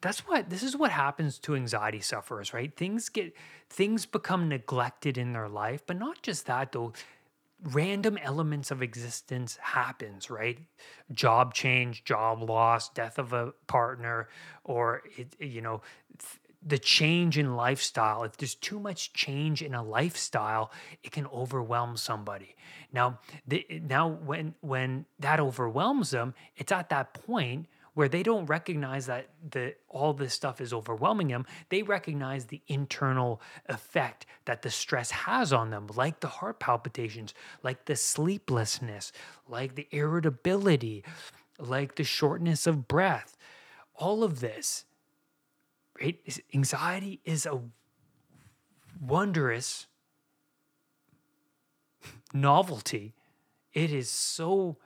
that's 0.02 0.20
what 0.28 0.50
this 0.50 0.62
is 0.62 0.76
what 0.76 0.90
happens 0.90 1.38
to 1.38 1.56
anxiety 1.56 2.00
sufferers, 2.00 2.52
right? 2.52 2.74
Things 2.76 3.08
get 3.08 3.34
things 3.70 4.04
become 4.04 4.50
neglected 4.50 5.16
in 5.16 5.32
their 5.32 5.48
life, 5.48 5.82
but 5.86 5.98
not 5.98 6.20
just 6.20 6.44
that 6.46 6.72
though 6.72 6.92
random 7.72 8.18
elements 8.18 8.70
of 8.70 8.82
existence 8.82 9.56
happens 9.60 10.30
right? 10.30 10.58
Job 11.12 11.54
change 11.54 12.04
job 12.04 12.42
loss 12.42 12.90
death 12.90 13.18
of 13.18 13.32
a 13.32 13.52
partner 13.66 14.28
or 14.64 15.02
it, 15.16 15.34
you 15.38 15.60
know 15.60 15.80
the 16.66 16.78
change 16.78 17.36
in 17.36 17.56
lifestyle. 17.56 18.24
If 18.24 18.38
there's 18.38 18.54
too 18.54 18.80
much 18.80 19.12
change 19.12 19.62
in 19.62 19.74
a 19.74 19.82
lifestyle 19.82 20.70
it 21.02 21.12
can 21.12 21.26
overwhelm 21.26 21.96
somebody. 21.96 22.54
Now 22.92 23.18
the, 23.46 23.66
now 23.82 24.08
when 24.08 24.54
when 24.60 25.06
that 25.18 25.40
overwhelms 25.40 26.10
them 26.10 26.34
it's 26.56 26.72
at 26.72 26.90
that 26.90 27.14
point 27.14 27.66
where 27.94 28.08
they 28.08 28.22
don't 28.22 28.46
recognize 28.46 29.06
that 29.06 29.28
the 29.50 29.74
all 29.88 30.12
this 30.12 30.34
stuff 30.34 30.60
is 30.60 30.72
overwhelming 30.72 31.28
them 31.28 31.46
they 31.68 31.82
recognize 31.82 32.46
the 32.46 32.60
internal 32.66 33.40
effect 33.66 34.26
that 34.44 34.62
the 34.62 34.70
stress 34.70 35.10
has 35.10 35.52
on 35.52 35.70
them 35.70 35.86
like 35.94 36.20
the 36.20 36.28
heart 36.28 36.58
palpitations 36.60 37.34
like 37.62 37.84
the 37.86 37.96
sleeplessness 37.96 39.12
like 39.48 39.74
the 39.74 39.88
irritability 39.90 41.04
like 41.58 41.94
the 41.96 42.04
shortness 42.04 42.66
of 42.66 42.88
breath. 42.88 43.36
All 43.96 44.24
of 44.24 44.40
this 44.40 44.84
right 46.00 46.18
anxiety 46.52 47.20
is 47.24 47.46
a 47.46 47.60
wondrous 49.00 49.86
novelty. 52.32 53.14
It 53.72 53.92
is 53.92 54.10
so 54.10 54.78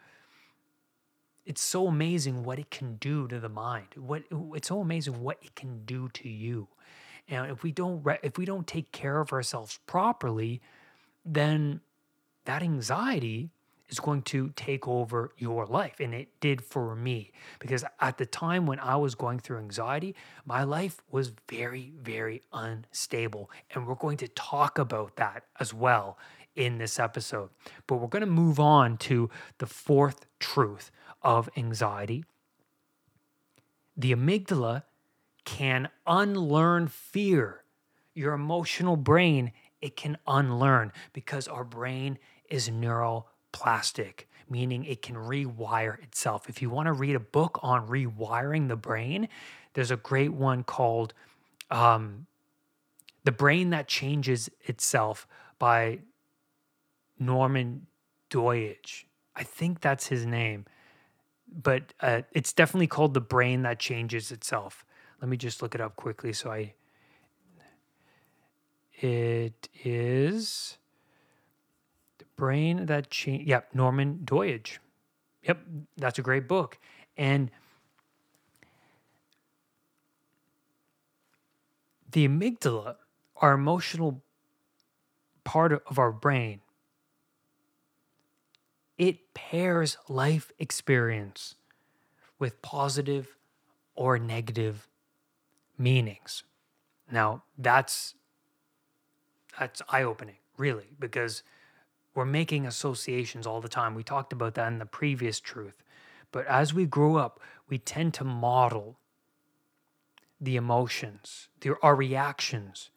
it's 1.48 1.62
so 1.62 1.88
amazing 1.88 2.44
what 2.44 2.58
it 2.58 2.70
can 2.70 2.96
do 2.96 3.26
to 3.26 3.40
the 3.40 3.48
mind. 3.48 3.86
What 3.96 4.22
it's 4.54 4.68
so 4.68 4.80
amazing 4.80 5.22
what 5.22 5.38
it 5.42 5.54
can 5.54 5.84
do 5.86 6.10
to 6.10 6.28
you. 6.28 6.68
And 7.26 7.50
if 7.50 7.62
we 7.62 7.72
don't 7.72 8.06
if 8.22 8.36
we 8.36 8.44
don't 8.44 8.66
take 8.66 8.92
care 8.92 9.18
of 9.18 9.32
ourselves 9.32 9.80
properly, 9.86 10.60
then 11.24 11.80
that 12.44 12.62
anxiety 12.62 13.48
is 13.88 13.98
going 13.98 14.20
to 14.20 14.50
take 14.56 14.86
over 14.86 15.32
your 15.38 15.64
life. 15.64 16.00
And 16.00 16.12
it 16.12 16.28
did 16.40 16.60
for 16.60 16.94
me 16.94 17.32
because 17.60 17.82
at 17.98 18.18
the 18.18 18.26
time 18.26 18.66
when 18.66 18.78
I 18.78 18.96
was 18.96 19.14
going 19.14 19.38
through 19.38 19.58
anxiety, 19.58 20.14
my 20.44 20.64
life 20.64 21.00
was 21.10 21.32
very, 21.48 21.94
very 21.98 22.42
unstable. 22.52 23.50
And 23.70 23.86
we're 23.86 23.94
going 23.94 24.18
to 24.18 24.28
talk 24.28 24.78
about 24.78 25.16
that 25.16 25.44
as 25.58 25.72
well 25.72 26.18
in 26.54 26.76
this 26.76 26.98
episode. 26.98 27.48
But 27.86 27.96
we're 27.96 28.08
going 28.08 28.20
to 28.20 28.26
move 28.26 28.60
on 28.60 28.98
to 28.98 29.30
the 29.56 29.66
fourth 29.66 30.26
truth 30.38 30.90
of 31.22 31.48
anxiety. 31.56 32.24
The 33.96 34.14
amygdala 34.14 34.84
can 35.44 35.88
unlearn 36.06 36.88
fear. 36.88 37.64
Your 38.14 38.34
emotional 38.34 38.96
brain, 38.96 39.52
it 39.80 39.96
can 39.96 40.18
unlearn 40.26 40.92
because 41.12 41.48
our 41.48 41.64
brain 41.64 42.18
is 42.48 42.68
neuroplastic, 42.68 44.24
meaning 44.48 44.84
it 44.84 45.02
can 45.02 45.16
rewire 45.16 46.02
itself. 46.02 46.48
If 46.48 46.62
you 46.62 46.70
want 46.70 46.86
to 46.86 46.92
read 46.92 47.14
a 47.14 47.20
book 47.20 47.58
on 47.62 47.88
rewiring 47.88 48.68
the 48.68 48.76
brain, 48.76 49.28
there's 49.74 49.90
a 49.90 49.96
great 49.96 50.32
one 50.32 50.64
called 50.64 51.14
um, 51.70 52.26
The 53.24 53.32
Brain 53.32 53.70
That 53.70 53.88
Changes 53.88 54.50
Itself 54.66 55.26
by 55.58 56.00
Norman 57.18 57.86
Doidge. 58.30 59.04
I 59.34 59.44
think 59.44 59.80
that's 59.80 60.08
his 60.08 60.26
name 60.26 60.66
but 61.52 61.94
uh, 62.00 62.22
it's 62.32 62.52
definitely 62.52 62.86
called 62.86 63.14
the 63.14 63.20
brain 63.20 63.62
that 63.62 63.78
changes 63.78 64.30
itself. 64.30 64.84
Let 65.20 65.28
me 65.28 65.36
just 65.36 65.62
look 65.62 65.74
it 65.74 65.80
up 65.80 65.96
quickly. 65.96 66.32
So 66.32 66.50
I, 66.50 66.74
it 68.94 69.68
is 69.84 70.78
the 72.18 72.24
brain 72.36 72.86
that 72.86 73.10
change. 73.10 73.46
Yep, 73.48 73.74
Norman 73.74 74.20
Doidge. 74.24 74.78
Yep, 75.44 75.58
that's 75.96 76.18
a 76.18 76.22
great 76.22 76.46
book. 76.48 76.78
And 77.16 77.50
the 82.10 82.28
amygdala, 82.28 82.96
our 83.36 83.52
emotional 83.52 84.22
part 85.44 85.72
of 85.72 85.98
our 85.98 86.12
brain, 86.12 86.60
it 88.98 89.32
pairs 89.32 89.96
life 90.08 90.52
experience 90.58 91.54
with 92.38 92.60
positive 92.62 93.36
or 93.94 94.18
negative 94.18 94.88
meanings. 95.78 96.42
Now, 97.10 97.42
that's 97.56 98.14
that's 99.58 99.82
eye-opening, 99.88 100.36
really, 100.56 100.86
because 101.00 101.42
we're 102.14 102.24
making 102.24 102.66
associations 102.66 103.46
all 103.46 103.60
the 103.60 103.68
time. 103.68 103.94
We 103.94 104.04
talked 104.04 104.32
about 104.32 104.54
that 104.54 104.68
in 104.68 104.78
the 104.78 104.86
previous 104.86 105.40
truth. 105.40 105.82
But 106.30 106.46
as 106.46 106.74
we 106.74 106.86
grow 106.86 107.16
up, 107.16 107.40
we 107.68 107.78
tend 107.78 108.14
to 108.14 108.24
model 108.24 108.98
the 110.40 110.56
emotions, 110.56 111.48
the, 111.60 111.76
our 111.82 111.96
reactions 111.96 112.90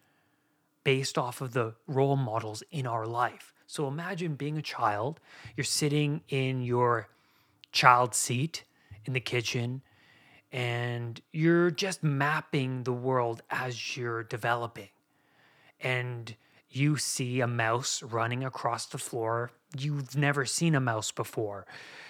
based 0.83 1.17
off 1.17 1.41
of 1.41 1.53
the 1.53 1.73
role 1.87 2.15
models 2.15 2.63
in 2.71 2.85
our 2.85 3.05
life. 3.05 3.53
So 3.71 3.87
imagine 3.87 4.35
being 4.35 4.57
a 4.57 4.61
child, 4.61 5.21
you're 5.55 5.63
sitting 5.63 6.23
in 6.27 6.61
your 6.61 7.07
child 7.71 8.13
seat 8.13 8.65
in 9.05 9.13
the 9.13 9.21
kitchen, 9.21 9.81
and 10.51 11.21
you're 11.31 11.71
just 11.71 12.03
mapping 12.03 12.83
the 12.83 12.91
world 12.91 13.41
as 13.49 13.95
you're 13.95 14.23
developing. 14.23 14.89
And 15.79 16.35
you 16.69 16.97
see 16.97 17.39
a 17.39 17.47
mouse 17.47 18.03
running 18.03 18.43
across 18.43 18.87
the 18.87 18.97
floor. 18.97 19.53
You've 19.77 20.17
never 20.17 20.43
seen 20.45 20.75
a 20.75 20.81
mouse 20.81 21.13
before. 21.13 21.65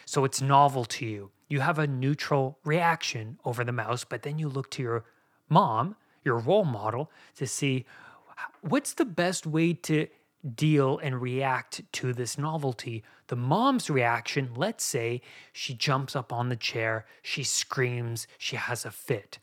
So 0.05 0.25
it's 0.25 0.41
novel 0.41 0.83
to 0.85 1.05
you. 1.05 1.29
You 1.47 1.59
have 1.59 1.77
a 1.77 1.85
neutral 1.85 2.57
reaction 2.65 3.37
over 3.45 3.63
the 3.63 3.71
mouse, 3.71 4.03
but 4.03 4.23
then 4.23 4.39
you 4.39 4.49
look 4.49 4.71
to 4.71 4.81
your 4.81 5.05
mom, 5.47 5.95
your 6.25 6.39
role 6.39 6.65
model, 6.65 7.11
to 7.35 7.45
see 7.45 7.85
what's 8.61 8.95
the 8.95 9.05
best 9.05 9.45
way 9.45 9.73
to 9.73 10.07
deal 10.55 10.99
and 10.99 11.21
react 11.21 11.81
to 11.93 12.13
this 12.13 12.37
novelty. 12.37 13.03
The 13.27 13.35
mom's 13.35 13.89
reaction, 13.89 14.51
let's 14.55 14.83
say 14.83 15.21
she 15.53 15.73
jumps 15.73 16.15
up 16.15 16.33
on 16.33 16.49
the 16.49 16.55
chair, 16.55 17.05
she 17.21 17.43
screams, 17.43 18.27
she 18.37 18.55
has 18.55 18.85
a 18.85 18.91
fit. 18.91 19.39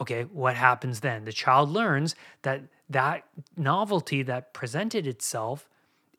Okay, 0.00 0.22
what 0.22 0.56
happens 0.56 1.00
then? 1.00 1.24
The 1.24 1.32
child 1.32 1.70
learns 1.70 2.14
that 2.42 2.62
that 2.90 3.24
novelty 3.56 4.22
that 4.22 4.52
presented 4.52 5.06
itself 5.06 5.68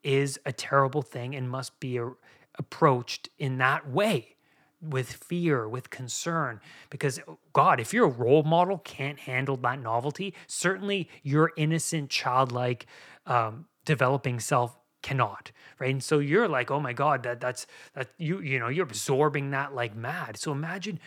is 0.03 0.39
a 0.45 0.51
terrible 0.51 1.01
thing 1.01 1.35
and 1.35 1.49
must 1.49 1.79
be 1.79 1.97
a, 1.97 2.11
approached 2.57 3.29
in 3.37 3.57
that 3.57 3.89
way 3.89 4.35
with 4.81 5.11
fear, 5.11 5.67
with 5.67 5.89
concern. 5.89 6.59
Because, 6.89 7.19
God, 7.53 7.79
if 7.79 7.93
your 7.93 8.07
role 8.07 8.43
model 8.43 8.77
can't 8.79 9.19
handle 9.19 9.57
that 9.57 9.81
novelty, 9.81 10.33
certainly 10.47 11.09
your 11.23 11.51
innocent, 11.57 12.09
childlike 12.09 12.85
um, 13.25 13.65
developing 13.85 14.39
self 14.39 14.77
cannot 15.01 15.51
right? 15.79 15.91
And 15.91 16.03
so 16.03 16.19
you're 16.19 16.47
like 16.47 16.71
oh 16.71 16.79
my 16.79 16.93
god 16.93 17.23
that 17.23 17.39
that's 17.39 17.67
that 17.93 18.09
you 18.17 18.39
you 18.39 18.59
know 18.59 18.67
you're 18.67 18.85
absorbing 18.85 19.51
that 19.51 19.73
like 19.73 19.95
mad. 19.95 20.37
So 20.37 20.51
imagine 20.51 20.99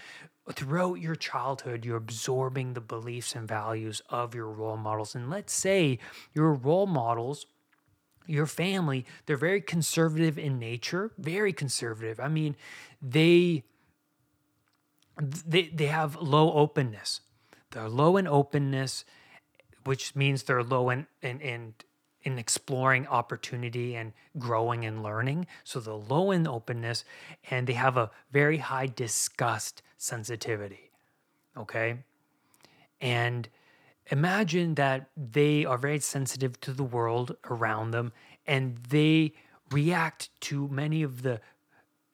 throughout 0.52 0.94
your 0.94 1.14
childhood 1.14 1.85
you're 1.85 1.97
absorbing 1.97 2.75
the 2.75 2.80
beliefs 2.80 3.35
and 3.35 3.47
values 3.47 4.02
of 4.08 4.35
your 4.35 4.50
role 4.50 4.76
models. 4.76 5.14
And 5.14 5.30
let's 5.30 5.52
say 5.52 5.99
your 6.35 6.52
role 6.52 6.87
models 6.87 7.47
your 8.26 8.47
family 8.47 9.06
they're 9.25 9.38
very 9.38 9.61
conservative 9.61 10.38
in 10.38 10.58
nature 10.58 11.12
very 11.18 11.52
conservative. 11.52 12.20
I 12.20 12.28
mean 12.28 12.56
they 13.00 13.64
they 15.47 15.68
they 15.68 15.87
have 15.87 16.16
low 16.16 16.52
openness. 16.52 17.20
They're 17.70 17.88
low 17.88 18.16
in 18.16 18.26
openness 18.26 19.04
which 19.85 20.14
means 20.14 20.42
they're 20.42 20.62
low 20.62 20.90
in 20.90 21.06
in, 21.23 21.40
in 21.40 21.75
in 22.28 22.38
exploring 22.38 23.06
opportunity 23.06 23.97
and 23.97 24.12
growing 24.38 24.85
and 24.85 25.02
learning. 25.02 25.47
So 25.64 25.80
the 25.80 25.94
low 25.94 26.30
in 26.30 26.47
openness, 26.47 27.04
and 27.50 27.66
they 27.66 27.73
have 27.73 27.97
a 27.97 28.11
very 28.30 28.58
high 28.58 28.87
disgust 28.87 29.82
sensitivity. 29.97 30.90
Okay. 31.56 31.99
And 33.00 33.49
imagine 34.11 34.75
that 34.75 35.08
they 35.16 35.64
are 35.64 35.78
very 35.78 35.99
sensitive 36.00 36.61
to 36.61 36.73
the 36.73 36.85
world 36.85 37.37
around 37.50 37.90
them 37.90 38.12
and 38.47 38.76
they 38.88 39.32
react 39.70 40.30
to 40.40 40.68
many 40.68 41.02
of 41.02 41.23
the 41.23 41.40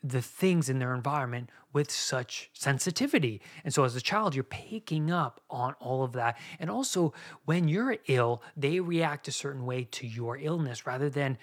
the 0.06 0.20
things 0.20 0.68
in 0.68 0.78
their 0.78 0.94
environment 0.94 1.48
with 1.72 1.90
such 1.90 2.50
sensitivity. 2.52 3.40
And 3.64 3.72
so, 3.72 3.84
as 3.84 3.96
a 3.96 4.00
child, 4.02 4.34
you're 4.34 4.44
picking 4.44 5.10
up 5.10 5.40
on 5.48 5.74
all 5.80 6.04
of 6.04 6.12
that. 6.12 6.36
And 6.60 6.70
also, 6.70 7.14
when 7.46 7.68
you're 7.68 7.96
ill, 8.06 8.42
they 8.54 8.80
react 8.80 9.26
a 9.28 9.32
certain 9.32 9.64
way 9.64 9.88
to 9.92 10.06
your 10.06 10.36
illness 10.36 10.86
rather 10.86 11.08
than 11.08 11.38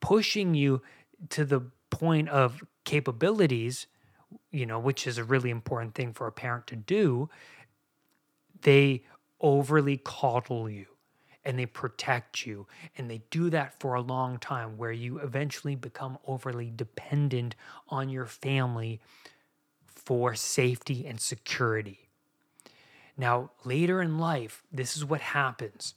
pushing 0.00 0.54
you 0.54 0.82
to 1.30 1.44
the 1.44 1.60
point 1.90 2.28
of 2.28 2.64
capabilities, 2.84 3.86
you 4.50 4.66
know, 4.66 4.80
which 4.80 5.06
is 5.06 5.18
a 5.18 5.24
really 5.24 5.50
important 5.50 5.94
thing 5.94 6.12
for 6.12 6.26
a 6.26 6.32
parent 6.32 6.66
to 6.66 6.76
do. 6.76 7.30
They 8.62 9.04
overly 9.40 9.98
coddle 9.98 10.68
you 10.68 10.86
and 11.44 11.58
they 11.58 11.66
protect 11.66 12.46
you. 12.46 12.66
And 12.96 13.10
they 13.10 13.22
do 13.30 13.50
that 13.50 13.78
for 13.80 13.94
a 13.94 14.00
long 14.00 14.38
time 14.38 14.76
where 14.76 14.92
you 14.92 15.18
eventually 15.18 15.74
become 15.74 16.18
overly 16.26 16.72
dependent 16.74 17.54
on 17.88 18.08
your 18.08 18.26
family 18.26 19.00
for 19.86 20.34
safety 20.34 21.06
and 21.06 21.20
security. 21.20 22.08
Now, 23.16 23.50
later 23.64 24.00
in 24.00 24.18
life, 24.18 24.62
this 24.72 24.96
is 24.96 25.04
what 25.04 25.20
happens 25.20 25.94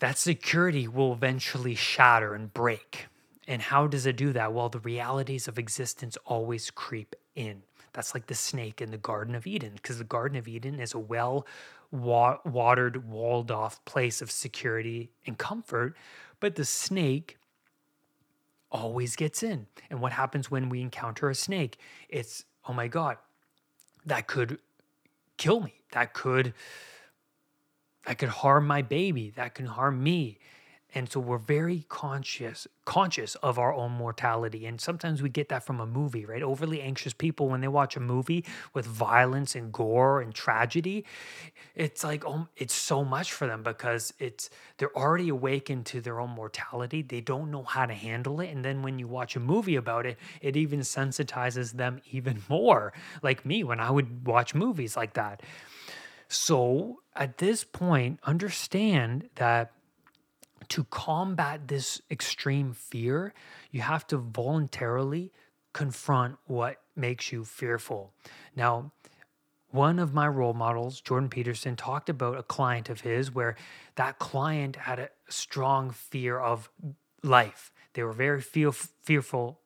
that 0.00 0.18
security 0.18 0.86
will 0.88 1.12
eventually 1.12 1.74
shatter 1.74 2.34
and 2.34 2.52
break. 2.52 3.06
And 3.46 3.62
how 3.62 3.86
does 3.86 4.06
it 4.06 4.16
do 4.16 4.32
that? 4.32 4.52
Well, 4.52 4.68
the 4.68 4.80
realities 4.80 5.48
of 5.48 5.58
existence 5.58 6.18
always 6.26 6.70
creep 6.70 7.14
in. 7.34 7.62
That's 7.92 8.12
like 8.12 8.26
the 8.26 8.34
snake 8.34 8.80
in 8.82 8.90
the 8.90 8.98
Garden 8.98 9.34
of 9.34 9.46
Eden, 9.46 9.72
because 9.76 9.98
the 9.98 10.04
Garden 10.04 10.36
of 10.36 10.48
Eden 10.48 10.80
is 10.80 10.94
a 10.94 10.98
well 10.98 11.46
wa- 11.94 12.38
watered, 12.44 13.08
walled 13.08 13.50
off 13.50 13.82
place 13.84 14.20
of 14.20 14.30
security 14.30 15.10
and 15.26 15.38
comfort. 15.38 15.96
But 16.40 16.56
the 16.56 16.64
snake 16.64 17.38
always 18.70 19.16
gets 19.16 19.42
in. 19.42 19.66
And 19.88 20.00
what 20.00 20.12
happens 20.12 20.50
when 20.50 20.68
we 20.68 20.80
encounter 20.80 21.30
a 21.30 21.34
snake? 21.34 21.78
It's, 22.08 22.44
oh 22.68 22.72
my 22.72 22.88
God, 22.88 23.16
that 24.04 24.26
could 24.26 24.58
kill 25.36 25.60
me. 25.60 25.74
That 25.92 26.12
could 26.12 26.52
that 28.06 28.18
could 28.18 28.28
harm 28.28 28.66
my 28.66 28.82
baby. 28.82 29.30
That 29.30 29.54
can 29.54 29.64
harm 29.64 30.02
me 30.02 30.38
and 30.94 31.10
so 31.10 31.20
we're 31.20 31.38
very 31.38 31.84
conscious 31.88 32.66
conscious 32.84 33.34
of 33.36 33.58
our 33.58 33.72
own 33.72 33.92
mortality. 33.92 34.66
And 34.66 34.80
sometimes 34.80 35.22
we 35.22 35.30
get 35.30 35.48
that 35.48 35.64
from 35.64 35.80
a 35.80 35.86
movie 35.86 36.24
right? 36.24 36.42
Overly 36.42 36.80
anxious 36.80 37.12
people 37.12 37.48
when 37.48 37.60
they 37.60 37.68
watch 37.68 37.96
a 37.96 38.00
movie 38.00 38.44
with 38.74 38.86
violence 38.86 39.54
and 39.54 39.72
gore 39.72 40.20
and 40.20 40.34
tragedy 40.34 41.04
it's 41.74 42.04
like 42.04 42.24
oh 42.24 42.46
it's 42.56 42.74
so 42.74 43.04
much 43.04 43.32
for 43.32 43.46
them 43.46 43.62
because 43.62 44.12
it's 44.18 44.50
they're 44.78 44.96
already 44.96 45.28
awakened 45.28 45.86
to 45.86 46.00
their 46.00 46.20
own 46.20 46.30
mortality. 46.30 47.02
They 47.02 47.20
don't 47.20 47.50
know 47.50 47.62
how 47.62 47.86
to 47.86 47.94
handle 47.94 48.40
it. 48.40 48.50
And 48.50 48.64
then 48.64 48.82
when 48.82 48.98
you 48.98 49.08
watch 49.08 49.36
a 49.36 49.40
movie 49.40 49.76
about 49.76 50.06
it 50.06 50.18
it 50.40 50.56
even 50.56 50.80
sensitizes 50.80 51.72
them 51.72 52.00
even 52.10 52.42
more. 52.48 52.92
Like 53.22 53.44
me 53.44 53.64
when 53.64 53.80
i 53.80 53.90
would 53.90 54.26
watch 54.26 54.54
movies 54.54 54.96
like 54.96 55.14
that. 55.14 55.42
So 56.28 57.00
at 57.14 57.38
this 57.38 57.64
point 57.64 58.20
understand 58.24 59.28
that 59.36 59.72
to 60.68 60.84
combat 60.84 61.68
this 61.68 62.00
extreme 62.10 62.72
fear, 62.72 63.32
you 63.70 63.80
have 63.80 64.06
to 64.08 64.18
voluntarily 64.18 65.32
confront 65.72 66.36
what 66.46 66.80
makes 66.96 67.32
you 67.32 67.44
fearful. 67.44 68.12
Now, 68.54 68.92
one 69.70 69.98
of 69.98 70.14
my 70.14 70.28
role 70.28 70.54
models, 70.54 71.00
Jordan 71.00 71.28
Peterson, 71.28 71.74
talked 71.74 72.08
about 72.08 72.38
a 72.38 72.44
client 72.44 72.88
of 72.88 73.00
his 73.00 73.34
where 73.34 73.56
that 73.96 74.20
client 74.20 74.76
had 74.76 75.00
a 75.00 75.10
strong 75.28 75.90
fear 75.90 76.38
of 76.38 76.70
life. 77.24 77.72
They 77.94 78.04
were 78.04 78.12
very 78.12 78.40
fearful 78.40 79.58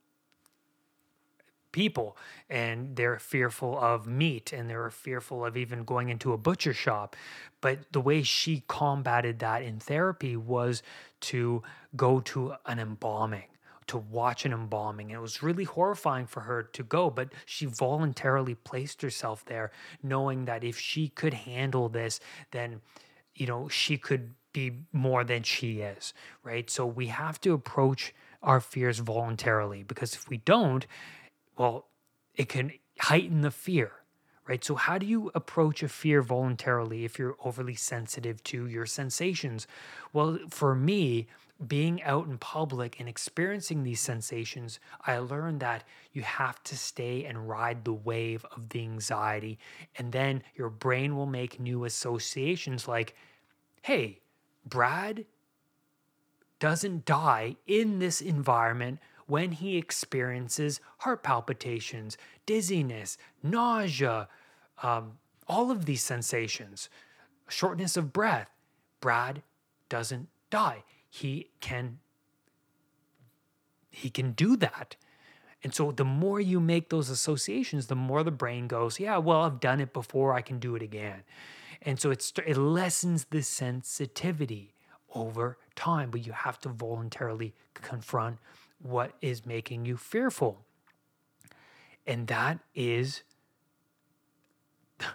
people 1.72 2.16
and 2.48 2.96
they're 2.96 3.18
fearful 3.18 3.78
of 3.78 4.06
meat 4.06 4.52
and 4.52 4.68
they're 4.68 4.90
fearful 4.90 5.44
of 5.44 5.56
even 5.56 5.84
going 5.84 6.08
into 6.08 6.32
a 6.32 6.38
butcher 6.38 6.72
shop. 6.72 7.16
But 7.60 7.80
the 7.92 8.00
way 8.00 8.22
she 8.22 8.64
combated 8.68 9.38
that 9.40 9.62
in 9.62 9.78
therapy 9.80 10.36
was 10.36 10.82
to 11.20 11.62
go 11.96 12.20
to 12.20 12.54
an 12.66 12.78
embalming 12.78 13.44
to 13.88 13.98
watch 13.98 14.44
an 14.44 14.52
embalming. 14.52 15.10
It 15.10 15.20
was 15.20 15.42
really 15.42 15.64
horrifying 15.64 16.26
for 16.26 16.40
her 16.40 16.62
to 16.62 16.82
go, 16.82 17.10
but 17.10 17.30
she 17.46 17.66
voluntarily 17.66 18.54
placed 18.54 19.02
herself 19.02 19.44
there, 19.46 19.72
knowing 20.02 20.44
that 20.44 20.62
if 20.62 20.78
she 20.78 21.08
could 21.08 21.34
handle 21.34 21.88
this, 21.88 22.20
then, 22.52 22.80
you 23.34 23.46
know, 23.46 23.68
she 23.68 23.96
could 23.96 24.34
be 24.52 24.72
more 24.92 25.24
than 25.24 25.42
she 25.42 25.80
is, 25.80 26.12
right? 26.42 26.70
So 26.70 26.86
we 26.86 27.06
have 27.06 27.40
to 27.42 27.52
approach 27.54 28.14
our 28.42 28.60
fears 28.60 28.98
voluntarily 28.98 29.82
because 29.82 30.14
if 30.14 30.28
we 30.28 30.38
don't, 30.38 30.86
well, 31.58 31.86
it 32.34 32.48
can 32.48 32.72
heighten 33.00 33.42
the 33.42 33.50
fear, 33.50 33.92
right? 34.46 34.64
So, 34.64 34.76
how 34.76 34.96
do 34.96 35.06
you 35.06 35.30
approach 35.34 35.82
a 35.82 35.88
fear 35.88 36.22
voluntarily 36.22 37.04
if 37.04 37.18
you're 37.18 37.36
overly 37.44 37.74
sensitive 37.74 38.42
to 38.44 38.66
your 38.66 38.86
sensations? 38.86 39.66
Well, 40.12 40.38
for 40.48 40.74
me, 40.74 41.26
being 41.66 42.00
out 42.04 42.28
in 42.28 42.38
public 42.38 43.00
and 43.00 43.08
experiencing 43.08 43.82
these 43.82 44.00
sensations, 44.00 44.78
I 45.04 45.18
learned 45.18 45.58
that 45.60 45.82
you 46.12 46.22
have 46.22 46.62
to 46.64 46.76
stay 46.76 47.24
and 47.24 47.48
ride 47.48 47.84
the 47.84 47.92
wave 47.92 48.46
of 48.52 48.68
the 48.68 48.80
anxiety. 48.82 49.58
And 49.96 50.12
then 50.12 50.44
your 50.54 50.70
brain 50.70 51.16
will 51.16 51.26
make 51.26 51.58
new 51.58 51.84
associations 51.84 52.86
like, 52.86 53.16
hey, 53.82 54.20
Brad 54.64 55.26
doesn't 56.60 57.04
die 57.04 57.56
in 57.66 57.98
this 57.98 58.20
environment 58.20 59.00
when 59.28 59.52
he 59.52 59.76
experiences 59.76 60.80
heart 60.98 61.22
palpitations, 61.22 62.16
dizziness, 62.46 63.16
nausea, 63.42 64.26
um, 64.82 65.18
all 65.46 65.70
of 65.70 65.84
these 65.84 66.02
sensations, 66.02 66.88
shortness 67.48 67.96
of 67.96 68.12
breath. 68.12 68.50
Brad 69.00 69.42
doesn't 69.88 70.28
die. 70.50 70.82
He 71.08 71.50
can 71.60 72.00
he 73.90 74.10
can 74.10 74.32
do 74.32 74.56
that. 74.56 74.96
And 75.62 75.74
so 75.74 75.90
the 75.90 76.04
more 76.04 76.40
you 76.40 76.60
make 76.60 76.88
those 76.88 77.10
associations, 77.10 77.88
the 77.88 77.96
more 77.96 78.22
the 78.22 78.30
brain 78.30 78.68
goes, 78.68 79.00
yeah, 79.00 79.18
well, 79.18 79.42
I've 79.42 79.60
done 79.60 79.80
it 79.80 79.92
before, 79.92 80.34
I 80.34 80.40
can 80.40 80.58
do 80.58 80.76
it 80.76 80.82
again. 80.82 81.22
And 81.82 82.00
so 82.00 82.10
it's, 82.10 82.32
it 82.46 82.56
lessens 82.56 83.24
the 83.24 83.42
sensitivity 83.42 84.74
over 85.14 85.58
time, 85.74 86.10
but 86.10 86.24
you 86.24 86.32
have 86.32 86.60
to 86.60 86.68
voluntarily 86.68 87.54
confront 87.74 88.38
what 88.82 89.12
is 89.20 89.44
making 89.44 89.84
you 89.84 89.96
fearful. 89.96 90.64
And 92.06 92.26
that 92.28 92.58
is 92.74 93.22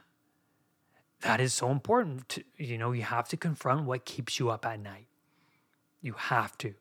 that 1.21 1.39
is 1.39 1.53
so 1.53 1.71
important. 1.71 2.29
To, 2.29 2.43
you 2.57 2.77
know, 2.77 2.91
you 2.91 3.03
have 3.03 3.27
to 3.29 3.37
confront 3.37 3.85
what 3.85 4.05
keeps 4.05 4.39
you 4.39 4.49
up 4.49 4.65
at 4.65 4.79
night. 4.79 5.07
You 6.01 6.13
have 6.13 6.57
to. 6.59 6.73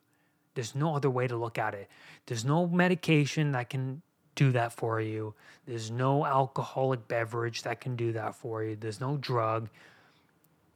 There's 0.54 0.74
no 0.74 0.94
other 0.94 1.10
way 1.10 1.26
to 1.26 1.36
look 1.36 1.58
at 1.58 1.74
it. 1.74 1.88
There's 2.26 2.44
no 2.44 2.66
medication 2.66 3.52
that 3.52 3.70
can 3.70 4.02
do 4.34 4.52
that 4.52 4.72
for 4.72 5.00
you. 5.00 5.34
There's 5.66 5.90
no 5.90 6.26
alcoholic 6.26 7.08
beverage 7.08 7.62
that 7.62 7.80
can 7.80 7.96
do 7.96 8.12
that 8.12 8.34
for 8.34 8.62
you. 8.62 8.76
There's 8.76 9.00
no 9.00 9.16
drug. 9.16 9.68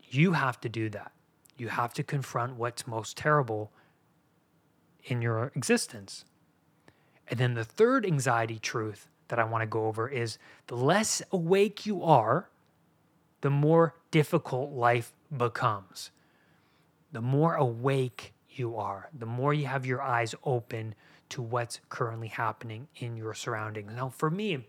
You 0.03 0.33
have 0.33 0.61
to 0.62 0.69
do 0.69 0.88
that. 0.90 1.12
You 1.59 1.69
have 1.69 1.95
to 1.95 2.03
confront 2.03 2.57
what's 2.57 2.87
most 2.87 3.16
terrible 3.16 3.73
in 5.07 5.23
your 5.23 5.53
existence. 5.57 6.25
And 7.29 7.40
then 7.40 7.55
the 7.55 7.64
third 7.64 8.05
anxiety 8.05 8.59
truth 8.59 9.09
that 9.29 9.38
I 9.38 9.45
want 9.45 9.62
to 9.62 9.66
go 9.66 9.87
over 9.87 10.09
is 10.09 10.38
the 10.66 10.77
less 10.77 11.23
awake 11.33 11.87
you 11.87 12.03
are, 12.03 12.49
the 13.40 13.51
more 13.51 13.95
difficult 14.11 14.73
life 14.73 15.12
becomes. 15.37 16.11
The 17.12 17.21
more 17.21 17.55
awake 17.55 18.35
you 18.51 18.77
are, 18.77 19.09
the 19.16 19.27
more 19.27 19.55
you 19.55 19.66
have 19.66 19.87
your 19.87 20.03
eyes 20.03 20.35
open 20.45 20.95
to 21.31 21.42
what's 21.42 21.81
currently 21.88 22.29
happening 22.29 22.88
in 22.97 23.16
your 23.16 23.35
surroundings. 23.35 23.92
Now, 23.95 24.09
for 24.09 24.31
me, 24.31 24.66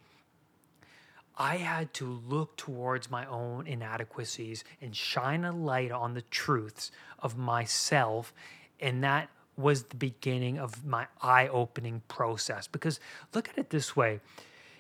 I 1.38 1.58
had 1.58 1.94
to 1.96 2.22
look 2.28 2.58
towards 2.58 3.12
my 3.12 3.26
own 3.28 3.68
inadequacies 3.68 4.64
and 4.82 4.96
shine 4.96 5.46
a 5.46 5.52
light 5.52 5.92
on 5.92 6.16
the 6.16 6.24
truths 6.24 6.92
of 7.20 7.38
myself. 7.38 8.34
And 8.80 9.04
that 9.04 9.30
was 9.58 9.84
the 9.84 9.96
beginning 9.96 10.60
of 10.60 10.86
my 10.86 11.08
eye 11.22 11.48
opening 11.48 12.02
process. 12.08 12.68
Because 12.68 13.00
look 13.34 13.50
at 13.50 13.58
it 13.58 13.70
this 13.70 13.96
way 13.96 14.20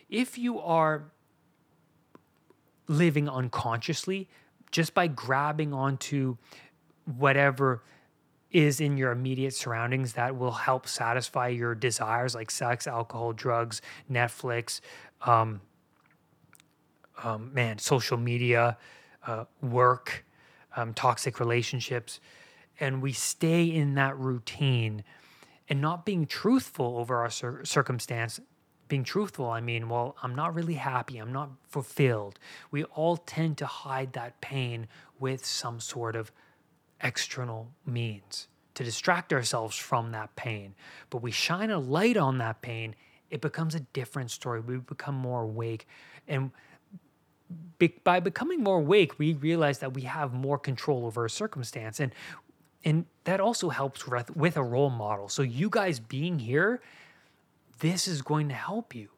if 0.10 0.38
you 0.38 0.60
are 0.60 1.12
living 2.88 3.28
unconsciously, 3.28 4.30
just 4.72 4.94
by 4.94 5.08
grabbing 5.08 5.74
onto 5.74 6.38
whatever 7.18 7.84
is 8.52 8.80
in 8.80 8.96
your 8.98 9.12
immediate 9.12 9.54
surroundings 9.54 10.14
that 10.14 10.38
will 10.38 10.52
help 10.52 10.88
satisfy 10.88 11.50
your 11.50 11.76
desires 11.76 12.34
like 12.34 12.50
sex, 12.50 12.88
alcohol, 12.88 13.34
drugs, 13.34 13.82
Netflix, 14.10 14.80
um, 15.22 15.60
um, 17.24 17.54
man, 17.54 17.78
social 17.78 18.18
media, 18.18 18.78
uh, 19.26 19.44
work, 19.62 20.26
um, 20.78 20.94
toxic 20.94 21.40
relationships 21.40 22.22
and 22.80 23.02
we 23.02 23.12
stay 23.14 23.66
in 23.66 23.96
that 23.96 24.18
routine 24.18 25.04
and 25.70 25.82
not 25.82 26.06
being 26.06 26.26
truthful 26.26 26.98
over 26.98 27.18
our 27.18 27.30
cir- 27.30 27.66
circumstance 27.66 28.40
being 28.88 29.04
truthful 29.04 29.50
i 29.50 29.60
mean 29.60 29.90
well 29.90 30.16
i'm 30.24 30.34
not 30.34 30.56
really 30.56 30.76
happy 30.76 31.18
i'm 31.18 31.34
not 31.34 31.50
fulfilled. 31.68 32.40
We 32.72 32.84
all 32.86 33.18
tend 33.18 33.58
to 33.60 33.66
hide 33.66 34.14
that 34.14 34.40
pain 34.42 34.88
with 35.20 35.46
some 35.46 35.80
sort 35.80 36.16
of 36.16 36.32
external 37.02 37.72
means 37.86 38.48
to 38.74 38.84
distract 38.84 39.34
ourselves 39.34 39.76
from 39.76 40.12
that 40.12 40.36
pain. 40.36 40.76
But 41.10 41.22
we 41.22 41.32
shine 41.32 41.72
a 41.72 41.80
light 41.80 42.18
on 42.18 42.38
that 42.40 42.62
pain 42.62 42.96
it 43.30 43.42
becomes 43.42 43.76
a 43.76 43.82
different 43.82 44.32
story. 44.32 44.62
We 44.62 44.78
become 44.78 45.16
more 45.16 45.42
awake 45.42 45.86
and 46.28 46.52
be- 47.78 48.00
by 48.04 48.20
becoming 48.20 48.64
more 48.64 48.80
awake, 48.80 49.20
we 49.20 49.34
realize 49.34 49.80
that 49.80 49.94
we 49.94 50.04
have 50.04 50.34
more 50.34 50.58
control 50.58 51.06
over 51.06 51.26
a 51.26 51.30
circumstance. 51.30 52.00
And 52.00 52.14
and 52.84 53.06
that 53.24 53.40
also 53.40 53.70
helps 53.70 54.08
with, 54.08 54.58
a 54.58 54.64
role 54.64 54.90
model. 54.90 55.30
So 55.30 55.42
you 55.42 55.70
guys 55.70 56.00
being 56.00 56.40
here, 56.40 56.82
this 57.80 58.08
is 58.08 58.22
going 58.22 58.50
to 58.50 58.56
help 58.56 58.96
you 58.96 59.10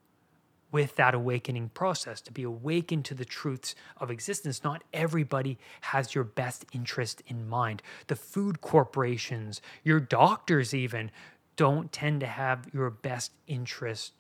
with 0.72 0.96
that 0.96 1.16
awakening 1.16 1.70
process 1.70 2.22
to 2.22 2.32
be 2.32 2.44
awakened 2.44 3.06
to 3.06 3.14
the 3.14 3.26
truths 3.26 3.76
of 3.98 4.12
existence. 4.12 4.64
Not 4.64 4.84
everybody 4.94 5.58
has 5.82 6.14
your 6.14 6.24
best 6.24 6.66
interest 6.74 7.24
in 7.28 7.48
mind. 7.50 7.82
The 8.08 8.16
food 8.16 8.62
corporations, 8.62 9.62
your 9.84 10.00
doctors, 10.00 10.74
even 10.74 11.12
don't 11.56 11.92
tend 11.92 12.22
to 12.22 12.28
have 12.28 12.68
your 12.74 12.90
best 12.90 13.34
interest 13.46 14.14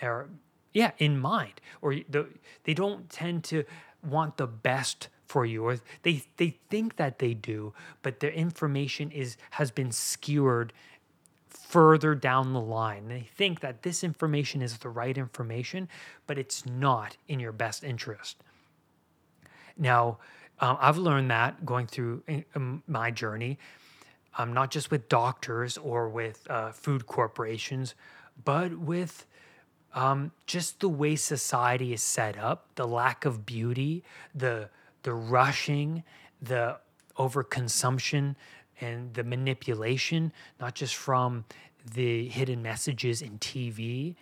or 0.00 0.28
yeah 0.72 0.92
in 0.98 1.18
mind 1.18 1.60
or 1.82 1.94
the, 2.08 2.26
they 2.64 2.72
don't 2.72 3.10
tend 3.10 3.44
to 3.44 3.64
want 4.02 4.38
the 4.38 4.46
best 4.46 5.08
for 5.28 5.46
you 5.46 5.64
or 5.64 5.78
they 6.02 6.22
they 6.38 6.56
think 6.70 6.96
that 6.96 7.18
they 7.18 7.34
do 7.34 7.72
but 8.02 8.20
their 8.20 8.30
information 8.30 9.10
is 9.10 9.36
has 9.50 9.70
been 9.70 9.92
skewered 9.92 10.72
further 11.68 12.14
down 12.14 12.54
the 12.54 12.60
line. 12.60 13.08
They 13.08 13.28
think 13.36 13.60
that 13.60 13.82
this 13.82 14.02
information 14.02 14.62
is 14.62 14.78
the 14.78 14.88
right 14.88 15.16
information, 15.16 15.88
but 16.26 16.38
it's 16.38 16.64
not 16.64 17.18
in 17.28 17.40
your 17.40 17.52
best 17.52 17.84
interest. 17.84 18.38
Now, 19.76 20.18
um, 20.60 20.78
I've 20.80 20.96
learned 20.96 21.30
that 21.30 21.66
going 21.66 21.86
through 21.86 22.22
um, 22.54 22.82
my 22.86 23.10
journey, 23.10 23.58
um, 24.38 24.54
not 24.54 24.70
just 24.70 24.90
with 24.90 25.08
doctors 25.10 25.76
or 25.76 26.08
with 26.08 26.46
uh, 26.50 26.72
food 26.72 27.06
corporations, 27.06 27.94
but 28.44 28.76
with 28.78 29.26
um, 29.94 30.32
just 30.46 30.80
the 30.80 30.88
way 30.88 31.16
society 31.16 31.92
is 31.92 32.02
set 32.02 32.38
up, 32.38 32.66
the 32.76 32.86
lack 32.86 33.26
of 33.26 33.44
beauty, 33.44 34.04
the 34.34 34.70
the 35.02 35.12
rushing, 35.12 36.04
the 36.40 36.78
overconsumption, 37.18 38.36
and 38.80 39.14
the 39.14 39.24
manipulation, 39.24 40.32
not 40.60 40.74
just 40.74 40.94
from 40.94 41.44
the 41.94 42.28
hidden 42.28 42.62
messages 42.62 43.22
in 43.22 43.38
TV 43.38 44.14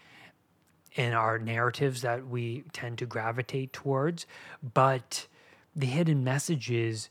and 0.96 1.14
our 1.14 1.38
narratives 1.38 2.02
that 2.02 2.26
we 2.26 2.64
tend 2.72 2.98
to 2.98 3.06
gravitate 3.06 3.72
towards, 3.72 4.26
but 4.74 5.26
the 5.74 5.86
hidden 5.86 6.24
messages 6.24 7.10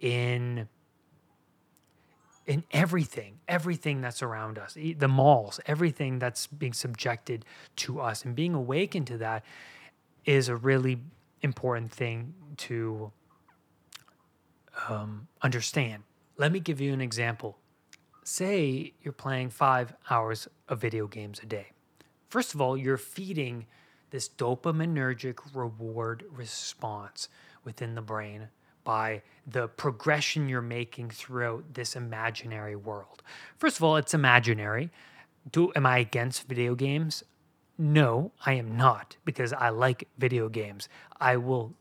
in 0.00 0.68
in 2.46 2.64
everything, 2.70 3.40
everything 3.46 4.00
that's 4.00 4.22
around 4.22 4.56
us, 4.56 4.72
the 4.74 5.06
malls, 5.06 5.60
everything 5.66 6.18
that's 6.18 6.46
being 6.46 6.72
subjected 6.72 7.44
to 7.76 8.00
us, 8.00 8.24
and 8.24 8.34
being 8.34 8.54
awakened 8.54 9.06
to 9.06 9.18
that 9.18 9.44
is 10.24 10.48
a 10.48 10.56
really 10.56 10.98
important 11.42 11.92
thing 11.92 12.34
to 12.58 13.12
um, 14.88 15.28
understand. 15.42 16.02
Let 16.36 16.52
me 16.52 16.60
give 16.60 16.80
you 16.80 16.92
an 16.92 17.00
example. 17.00 17.58
Say 18.24 18.92
you're 19.02 19.12
playing 19.12 19.50
five 19.50 19.94
hours 20.10 20.48
of 20.68 20.80
video 20.80 21.06
games 21.06 21.40
a 21.42 21.46
day. 21.46 21.68
First 22.28 22.54
of 22.54 22.60
all, 22.60 22.76
you're 22.76 22.98
feeding 22.98 23.66
this 24.10 24.28
dopaminergic 24.28 25.38
reward 25.54 26.24
response 26.30 27.28
within 27.64 27.94
the 27.94 28.02
brain 28.02 28.48
by 28.84 29.22
the 29.46 29.68
progression 29.68 30.48
you're 30.48 30.62
making 30.62 31.10
throughout 31.10 31.74
this 31.74 31.94
imaginary 31.96 32.76
world. 32.76 33.22
First 33.58 33.76
of 33.76 33.84
all, 33.84 33.96
it's 33.96 34.14
imaginary. 34.14 34.90
Do 35.50 35.72
am 35.76 35.86
I 35.86 35.98
against 35.98 36.48
video 36.48 36.74
games? 36.74 37.22
No, 37.78 38.32
I 38.44 38.54
am 38.54 38.76
not 38.76 39.16
because 39.24 39.52
I 39.52 39.68
like 39.68 40.08
video 40.18 40.48
games. 40.48 40.88
I 41.20 41.36
will 41.36 41.74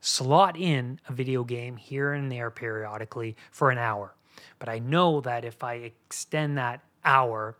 slot 0.00 0.56
in 0.58 0.98
a 1.08 1.12
video 1.12 1.44
game 1.44 1.76
here 1.76 2.12
and 2.12 2.32
there 2.32 2.50
periodically 2.50 3.36
for 3.50 3.70
an 3.70 3.76
hour. 3.76 4.14
But 4.58 4.70
I 4.70 4.78
know 4.78 5.20
that 5.20 5.44
if 5.44 5.62
I 5.62 5.74
extend 5.74 6.56
that 6.56 6.80
hour, 7.04 7.56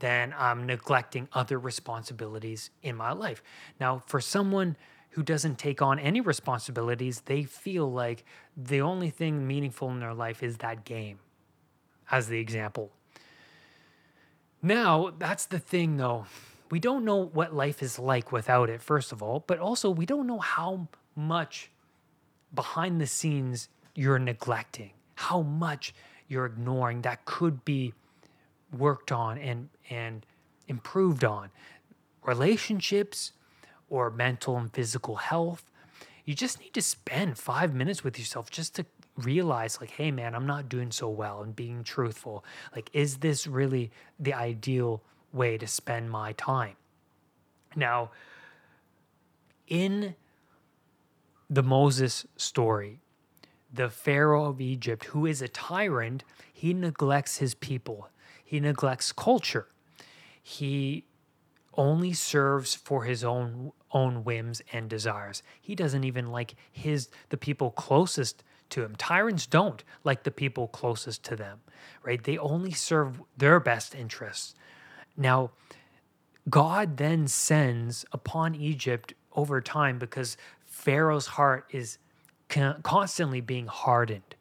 then 0.00 0.34
I'm 0.36 0.66
neglecting 0.66 1.28
other 1.32 1.58
responsibilities 1.58 2.70
in 2.82 2.96
my 2.96 3.12
life. 3.12 3.40
Now, 3.78 4.02
for 4.06 4.20
someone 4.20 4.76
who 5.10 5.22
doesn't 5.22 5.58
take 5.58 5.80
on 5.80 6.00
any 6.00 6.20
responsibilities, 6.20 7.22
they 7.26 7.44
feel 7.44 7.90
like 7.90 8.24
the 8.56 8.80
only 8.80 9.10
thing 9.10 9.46
meaningful 9.46 9.90
in 9.90 10.00
their 10.00 10.14
life 10.14 10.42
is 10.42 10.56
that 10.58 10.84
game, 10.84 11.20
as 12.10 12.26
the 12.26 12.40
example. 12.40 12.90
Now, 14.60 15.12
that's 15.16 15.46
the 15.46 15.60
thing 15.60 15.98
though. 15.98 16.26
We 16.70 16.80
don't 16.80 17.04
know 17.04 17.16
what 17.16 17.54
life 17.54 17.82
is 17.82 17.98
like 17.98 18.32
without 18.32 18.70
it, 18.70 18.82
first 18.82 19.12
of 19.12 19.22
all, 19.22 19.44
but 19.46 19.58
also 19.58 19.90
we 19.90 20.06
don't 20.06 20.26
know 20.26 20.38
how 20.38 20.88
much 21.14 21.70
behind 22.54 23.00
the 23.00 23.06
scenes 23.06 23.68
you're 23.94 24.18
neglecting, 24.18 24.92
how 25.14 25.42
much 25.42 25.94
you're 26.28 26.46
ignoring 26.46 27.02
that 27.02 27.24
could 27.24 27.64
be 27.64 27.92
worked 28.76 29.12
on 29.12 29.38
and 29.38 29.68
and 29.90 30.26
improved 30.68 31.24
on. 31.24 31.50
Relationships 32.22 33.32
or 33.90 34.10
mental 34.10 34.56
and 34.56 34.72
physical 34.72 35.16
health. 35.16 35.70
You 36.24 36.34
just 36.34 36.58
need 36.58 36.72
to 36.72 36.82
spend 36.82 37.38
5 37.38 37.74
minutes 37.74 38.02
with 38.02 38.18
yourself 38.18 38.50
just 38.50 38.74
to 38.76 38.86
realize 39.16 39.80
like 39.80 39.90
hey 39.90 40.10
man, 40.10 40.34
I'm 40.34 40.46
not 40.46 40.68
doing 40.68 40.90
so 40.90 41.08
well 41.08 41.42
and 41.42 41.54
being 41.54 41.84
truthful. 41.84 42.44
Like 42.74 42.90
is 42.92 43.18
this 43.18 43.46
really 43.46 43.90
the 44.18 44.34
ideal 44.34 45.02
way 45.34 45.58
to 45.58 45.66
spend 45.66 46.10
my 46.10 46.32
time? 46.32 46.76
Now, 47.76 48.10
in 49.66 50.14
the 51.50 51.62
Moses 51.62 52.26
story, 52.36 53.00
the 53.72 53.90
Pharaoh 53.90 54.46
of 54.46 54.60
Egypt, 54.60 55.06
who 55.06 55.26
is 55.26 55.42
a 55.42 55.48
tyrant, 55.48 56.24
he 56.52 56.72
neglects 56.72 57.38
his 57.38 57.54
people, 57.54 58.08
he 58.44 58.60
neglects 58.60 59.12
culture. 59.12 59.66
He 60.42 61.04
only 61.76 62.12
serves 62.12 62.74
for 62.74 63.04
his 63.04 63.24
own 63.24 63.72
own 63.90 64.24
whims 64.24 64.60
and 64.72 64.90
desires. 64.90 65.42
He 65.60 65.74
doesn't 65.74 66.04
even 66.04 66.30
like 66.30 66.54
his 66.70 67.08
the 67.30 67.36
people 67.36 67.70
closest 67.70 68.42
to 68.70 68.82
him. 68.82 68.94
Tyrants 68.96 69.46
don't 69.46 69.82
like 70.02 70.24
the 70.24 70.30
people 70.30 70.68
closest 70.68 71.22
to 71.24 71.36
them, 71.36 71.60
right? 72.02 72.22
They 72.22 72.36
only 72.38 72.72
serve 72.72 73.22
their 73.36 73.60
best 73.60 73.94
interests. 73.94 74.54
Now, 75.16 75.50
God 76.48 76.96
then 76.96 77.26
sends 77.26 78.04
upon 78.12 78.54
Egypt 78.54 79.14
over 79.32 79.60
time 79.60 79.98
because 79.98 80.36
Pharaoh's 80.66 81.26
heart 81.26 81.66
is 81.70 81.98
constantly 82.48 83.40
being 83.40 83.66
hardened 83.66 84.34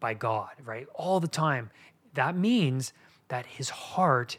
by 0.00 0.14
God, 0.14 0.50
right? 0.64 0.86
All 0.94 1.20
the 1.20 1.28
time. 1.28 1.70
That 2.14 2.36
means 2.36 2.92
that 3.28 3.46
his 3.46 3.70
heart 3.70 4.38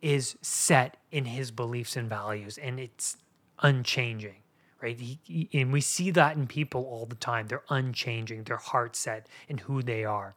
is 0.00 0.36
set 0.40 0.96
in 1.10 1.24
his 1.24 1.50
beliefs 1.50 1.96
and 1.96 2.08
values 2.08 2.58
and 2.58 2.78
it's 2.78 3.16
unchanging, 3.60 4.36
right? 4.80 4.98
He, 4.98 5.18
he, 5.24 5.48
and 5.60 5.72
we 5.72 5.80
see 5.80 6.10
that 6.12 6.36
in 6.36 6.46
people 6.46 6.84
all 6.84 7.06
the 7.06 7.16
time. 7.16 7.48
They're 7.48 7.64
unchanging, 7.68 8.44
their 8.44 8.56
heart 8.56 8.94
set 8.94 9.28
in 9.48 9.58
who 9.58 9.82
they 9.82 10.04
are. 10.04 10.34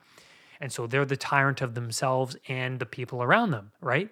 And 0.60 0.72
so 0.72 0.88
they're 0.88 1.06
the 1.06 1.18
tyrant 1.18 1.62
of 1.62 1.76
themselves 1.76 2.36
and 2.48 2.80
the 2.80 2.86
people 2.86 3.24
around 3.24 3.52
them, 3.52 3.72
right? 3.82 4.10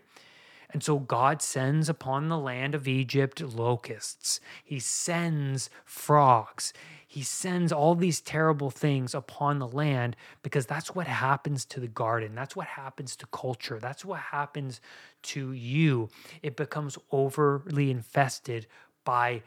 And 0.72 0.84
so 0.84 1.00
God 1.00 1.42
sends 1.42 1.90
upon 1.90 2.30
the 2.30 2.38
land 2.38 2.76
of 2.76 2.88
Egypt 2.88 3.42
locusts. 3.42 4.40
He 4.64 4.80
sends 4.80 5.70
frogs. 5.84 6.74
He 7.08 7.24
sends 7.24 7.72
all 7.72 7.96
these 7.96 8.22
terrible 8.22 8.70
things 8.70 9.16
upon 9.16 9.58
the 9.58 9.68
land 9.68 10.16
because 10.44 10.68
that's 10.68 10.94
what 10.94 11.08
happens 11.08 11.66
to 11.66 11.80
the 11.80 11.88
garden. 11.88 12.36
That's 12.36 12.56
what 12.56 12.68
happens 12.68 13.16
to 13.16 13.26
culture. 13.28 13.80
That's 13.80 14.06
what 14.06 14.20
happens 14.20 14.80
to 15.24 15.52
you. 15.54 16.10
It 16.44 16.56
becomes 16.56 17.00
overly 17.12 17.90
infested 17.90 18.68
by 19.04 19.42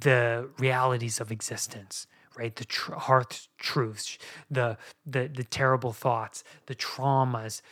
the 0.00 0.48
realities 0.58 1.20
of 1.20 1.30
existence 1.32 2.06
right 2.36 2.54
the 2.56 2.64
tr- 2.64 2.92
truths 3.58 4.16
the, 4.48 4.76
the 5.04 5.28
the 5.34 5.42
terrible 5.42 5.92
thoughts 5.92 6.44
the 6.66 6.74
traumas 6.74 7.62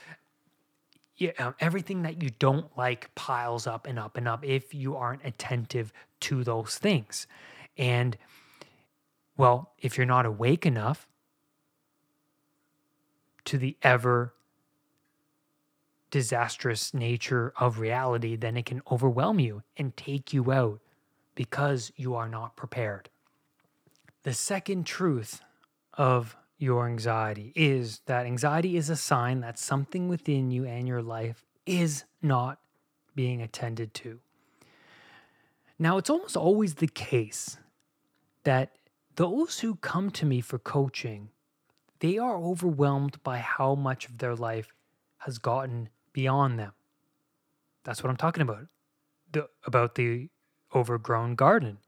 yeah, 1.17 1.31
um, 1.39 1.55
everything 1.61 2.03
that 2.03 2.23
you 2.23 2.31
don't 2.39 2.77
like 2.77 3.15
piles 3.15 3.67
up 3.67 3.87
and 3.87 3.99
up 3.99 4.17
and 4.17 4.29
up 4.29 4.45
if 4.45 4.75
you 4.75 4.97
aren't 4.97 5.25
attentive 5.25 5.93
to 6.21 6.45
those 6.45 6.77
things. 6.77 7.27
And 7.79 8.17
well, 9.37 9.73
if 9.79 9.97
you're 9.97 10.07
not 10.07 10.27
awake 10.27 10.67
enough 10.67 11.09
to 13.47 13.59
the 13.59 13.77
ever 13.83 14.35
disastrous 16.11 16.95
nature 16.95 17.53
of 17.59 17.79
reality, 17.79 18.37
then 18.37 18.57
it 18.57 18.67
can 18.67 18.83
overwhelm 18.91 19.39
you 19.41 19.63
and 19.77 19.97
take 19.97 20.33
you 20.33 20.53
out 20.53 20.81
because 21.35 21.93
you 21.97 22.15
are 22.15 22.29
not 22.29 22.57
prepared. 22.57 23.11
The 24.23 24.35
second 24.35 24.85
truth 24.85 25.41
of 25.95 26.37
your 26.59 26.87
anxiety 26.87 27.53
is 27.55 28.01
that 28.07 28.27
anxiety 28.27 28.77
is 28.77 28.89
a 28.89 28.97
sign 28.97 29.41
that 29.41 29.59
something 29.59 30.09
within 30.09 30.51
you 30.51 30.65
and 30.65 30.89
your 30.89 31.03
life 31.03 31.45
is 31.67 32.05
not 32.23 32.59
being 33.15 33.43
attended 33.43 33.93
to. 33.95 34.21
Now, 35.79 35.99
it's 35.99 36.09
almost 36.09 36.37
always 36.37 36.75
the 36.75 36.87
case 36.87 37.59
that 38.45 38.77
those 39.17 39.61
who 39.61 39.77
come 39.77 40.11
to 40.13 40.25
me 40.25 40.41
for 40.41 40.59
coaching, 40.59 41.31
they 42.01 42.17
are 42.17 42.37
overwhelmed 42.37 43.23
by 43.23 43.39
how 43.39 43.75
much 43.75 44.07
of 44.07 44.19
their 44.19 44.35
life 44.35 44.73
has 45.19 45.39
gotten 45.39 45.89
beyond 46.13 46.59
them. 46.59 46.73
That's 47.85 48.03
what 48.03 48.11
I'm 48.11 48.17
talking 48.17 48.43
about. 48.43 48.67
The, 49.33 49.49
about 49.67 49.97
the 49.97 50.29
overgrown 50.75 51.35
garden. 51.35 51.79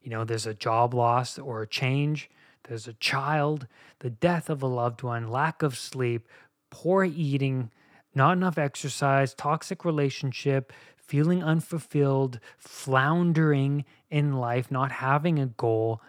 You 0.00 0.10
know, 0.10 0.24
there's 0.24 0.46
a 0.46 0.54
job 0.54 0.94
loss 0.94 1.38
or 1.38 1.62
a 1.62 1.66
change, 1.66 2.30
there's 2.64 2.88
a 2.88 2.94
child, 2.94 3.66
the 4.00 4.10
death 4.10 4.50
of 4.50 4.62
a 4.62 4.66
loved 4.66 5.02
one, 5.02 5.28
lack 5.28 5.62
of 5.62 5.76
sleep, 5.76 6.28
poor 6.70 7.04
eating, 7.04 7.70
not 8.14 8.32
enough 8.32 8.58
exercise, 8.58 9.34
toxic 9.34 9.84
relationship, 9.84 10.72
feeling 10.96 11.42
unfulfilled, 11.42 12.40
floundering 12.56 13.84
in 14.10 14.34
life, 14.34 14.70
not 14.70 14.92
having 14.92 15.38
a 15.38 15.46
goal. 15.46 16.00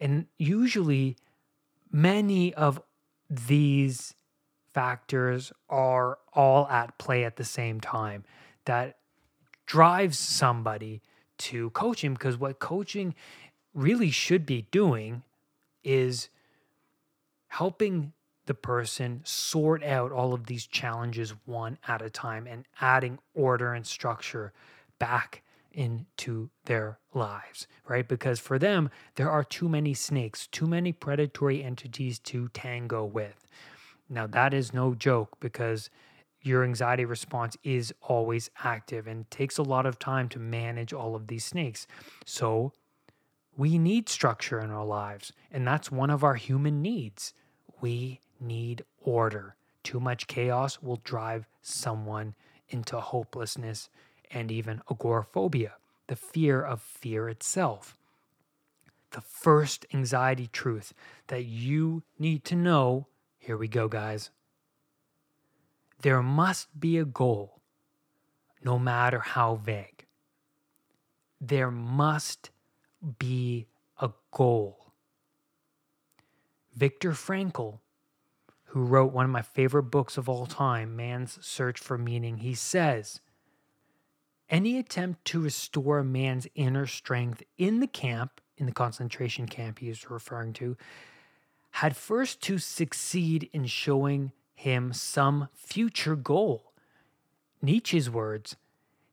And 0.00 0.26
usually, 0.36 1.16
many 1.90 2.52
of 2.54 2.80
these 3.30 4.14
factors 4.74 5.52
are 5.70 6.18
all 6.32 6.66
at 6.68 6.98
play 6.98 7.24
at 7.24 7.36
the 7.36 7.44
same 7.44 7.80
time 7.80 8.24
that 8.66 8.98
drives 9.66 10.18
somebody 10.18 11.00
to 11.38 11.70
coaching 11.70 12.12
because 12.12 12.36
what 12.36 12.58
coaching 12.58 13.14
really 13.72 14.10
should 14.10 14.44
be 14.44 14.66
doing 14.70 15.22
is 15.84 16.28
helping 17.48 18.12
the 18.46 18.54
person 18.54 19.20
sort 19.24 19.82
out 19.84 20.12
all 20.12 20.34
of 20.34 20.46
these 20.46 20.66
challenges 20.66 21.34
one 21.46 21.78
at 21.86 22.02
a 22.02 22.10
time 22.10 22.46
and 22.46 22.64
adding 22.80 23.18
order 23.34 23.72
and 23.72 23.86
structure 23.86 24.52
back 24.98 25.42
into 25.72 26.50
their 26.66 26.98
lives, 27.14 27.66
right? 27.88 28.06
Because 28.06 28.38
for 28.38 28.58
them, 28.58 28.90
there 29.16 29.30
are 29.30 29.44
too 29.44 29.68
many 29.68 29.94
snakes, 29.94 30.46
too 30.46 30.66
many 30.66 30.92
predatory 30.92 31.62
entities 31.62 32.18
to 32.20 32.48
tango 32.48 33.04
with. 33.04 33.46
Now, 34.08 34.26
that 34.28 34.54
is 34.54 34.72
no 34.72 34.94
joke 34.94 35.36
because 35.40 35.90
your 36.42 36.62
anxiety 36.62 37.04
response 37.04 37.56
is 37.64 37.92
always 38.02 38.50
active 38.62 39.06
and 39.06 39.28
takes 39.30 39.58
a 39.58 39.62
lot 39.62 39.86
of 39.86 39.98
time 39.98 40.28
to 40.28 40.38
manage 40.38 40.92
all 40.92 41.16
of 41.16 41.26
these 41.26 41.44
snakes. 41.44 41.86
So, 42.24 42.72
we 43.56 43.78
need 43.78 44.08
structure 44.08 44.60
in 44.60 44.70
our 44.70 44.84
lives, 44.84 45.32
and 45.52 45.66
that's 45.66 45.90
one 45.90 46.10
of 46.10 46.24
our 46.24 46.34
human 46.34 46.82
needs. 46.82 47.34
We 47.80 48.20
need 48.40 48.84
order. 49.00 49.56
Too 49.82 50.00
much 50.00 50.26
chaos 50.26 50.82
will 50.82 51.00
drive 51.04 51.46
someone 51.62 52.34
into 52.68 52.98
hopelessness 52.98 53.88
and 54.30 54.50
even 54.50 54.82
agoraphobia, 54.90 55.74
the 56.06 56.16
fear 56.16 56.62
of 56.62 56.80
fear 56.80 57.28
itself. 57.28 57.96
The 59.10 59.20
first 59.20 59.86
anxiety 59.94 60.48
truth 60.48 60.92
that 61.28 61.44
you 61.44 62.02
need 62.18 62.44
to 62.46 62.56
know 62.56 63.06
here 63.44 63.58
we 63.58 63.68
go, 63.68 63.88
guys. 63.88 64.30
There 66.00 66.22
must 66.22 66.80
be 66.80 66.96
a 66.96 67.04
goal, 67.04 67.60
no 68.62 68.78
matter 68.78 69.18
how 69.18 69.56
vague. 69.56 70.06
There 71.42 71.70
must 71.70 72.48
be 73.18 73.66
a 74.00 74.10
goal. 74.30 74.92
Viktor 76.74 77.12
Frankl 77.12 77.78
who 78.74 78.82
wrote 78.82 79.12
one 79.12 79.24
of 79.24 79.30
my 79.30 79.40
favorite 79.40 79.84
books 79.84 80.18
of 80.18 80.28
all 80.28 80.46
time, 80.46 80.96
Man's 80.96 81.38
Search 81.46 81.78
for 81.78 81.96
Meaning, 81.96 82.38
he 82.38 82.54
says, 82.54 83.20
Any 84.50 84.78
attempt 84.80 85.24
to 85.26 85.40
restore 85.40 86.00
a 86.00 86.04
man's 86.04 86.48
inner 86.56 86.84
strength 86.88 87.44
in 87.56 87.78
the 87.78 87.86
camp, 87.86 88.40
in 88.56 88.66
the 88.66 88.72
concentration 88.72 89.46
camp 89.46 89.78
he 89.78 89.88
is 89.88 90.10
referring 90.10 90.54
to, 90.54 90.76
had 91.70 91.96
first 91.96 92.40
to 92.42 92.58
succeed 92.58 93.48
in 93.52 93.66
showing 93.66 94.32
him 94.56 94.92
some 94.92 95.48
future 95.54 96.16
goal. 96.16 96.72
Nietzsche's 97.62 98.10
words, 98.10 98.56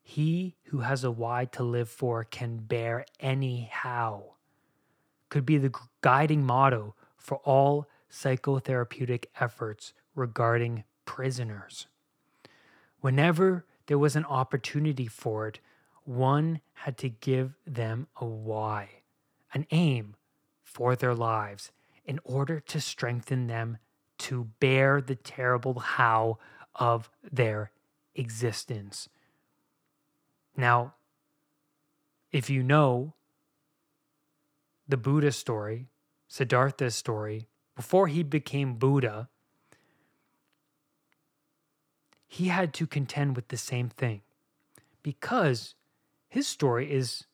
he 0.02 0.56
who 0.66 0.80
has 0.80 1.04
a 1.04 1.12
why 1.12 1.46
to 1.46 1.64
live 1.64 1.90
for 1.90 2.24
can 2.24 2.58
bear 2.58 3.06
any 3.20 3.70
how, 3.72 4.36
could 5.30 5.46
be 5.46 5.58
the 5.58 5.74
guiding 6.02 6.44
motto 6.44 6.96
for 7.18 7.38
all 7.38 7.88
psychotherapeutic 8.12 9.26
efforts 9.40 9.94
regarding 10.16 10.84
prisoners. 11.06 11.88
Whenever 13.00 13.66
there 13.88 13.98
was 13.98 14.16
an 14.16 14.26
opportunity 14.26 15.08
for 15.08 15.48
it, 15.48 15.60
one 16.04 16.62
had 16.74 16.98
to 16.98 17.10
give 17.10 17.56
them 17.66 18.08
a 18.18 18.26
why, 18.26 18.90
an 19.54 19.66
aim 19.72 20.16
for 20.64 20.96
their 20.96 21.16
lives 21.16 21.72
in 22.06 22.20
order 22.24 22.60
to 22.60 22.82
strengthen 22.82 23.48
them 23.48 23.78
to 24.18 24.46
bear 24.60 25.02
the 25.02 25.16
terrible 25.16 25.80
how 25.80 26.38
of 26.76 27.10
their 27.32 27.72
existence. 28.16 29.10
Now, 30.56 30.96
if 32.32 32.50
you 32.50 32.64
know 32.64 33.14
the 34.88 34.98
Buddha 34.98 35.32
story, 35.32 35.90
Siddhartha's 36.28 36.96
story, 36.96 37.48
before 37.76 38.08
he 38.08 38.24
became 38.24 38.76
Buddha, 38.76 39.30
he 42.28 42.48
had 42.48 42.74
to 42.76 42.88
contend 42.88 43.36
with 43.36 43.50
the 43.50 43.58
same 43.58 43.90
thing 43.90 44.22
because 45.04 45.76
his 46.30 46.48
story 46.48 46.90
is 46.92 47.26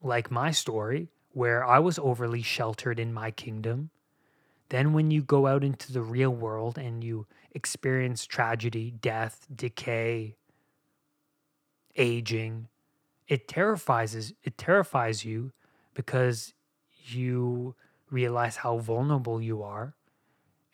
like 0.00 0.30
my 0.30 0.50
story, 0.50 1.08
where 1.32 1.62
I 1.64 1.78
was 1.78 1.98
overly 1.98 2.40
sheltered 2.40 2.98
in 2.98 3.12
my 3.12 3.30
kingdom. 3.30 3.90
Then, 4.70 4.94
when 4.94 5.10
you 5.10 5.22
go 5.22 5.46
out 5.46 5.62
into 5.62 5.92
the 5.92 6.00
real 6.00 6.30
world 6.30 6.78
and 6.78 7.04
you 7.04 7.26
experience 7.52 8.24
tragedy, 8.24 8.90
death, 8.90 9.46
decay, 9.54 10.37
aging, 11.98 12.68
it 13.26 13.46
terrifies 13.46 14.32
it 14.42 14.56
terrifies 14.56 15.24
you 15.24 15.52
because 15.94 16.54
you 17.04 17.74
realize 18.10 18.56
how 18.56 18.78
vulnerable 18.78 19.40
you 19.42 19.62
are 19.62 19.94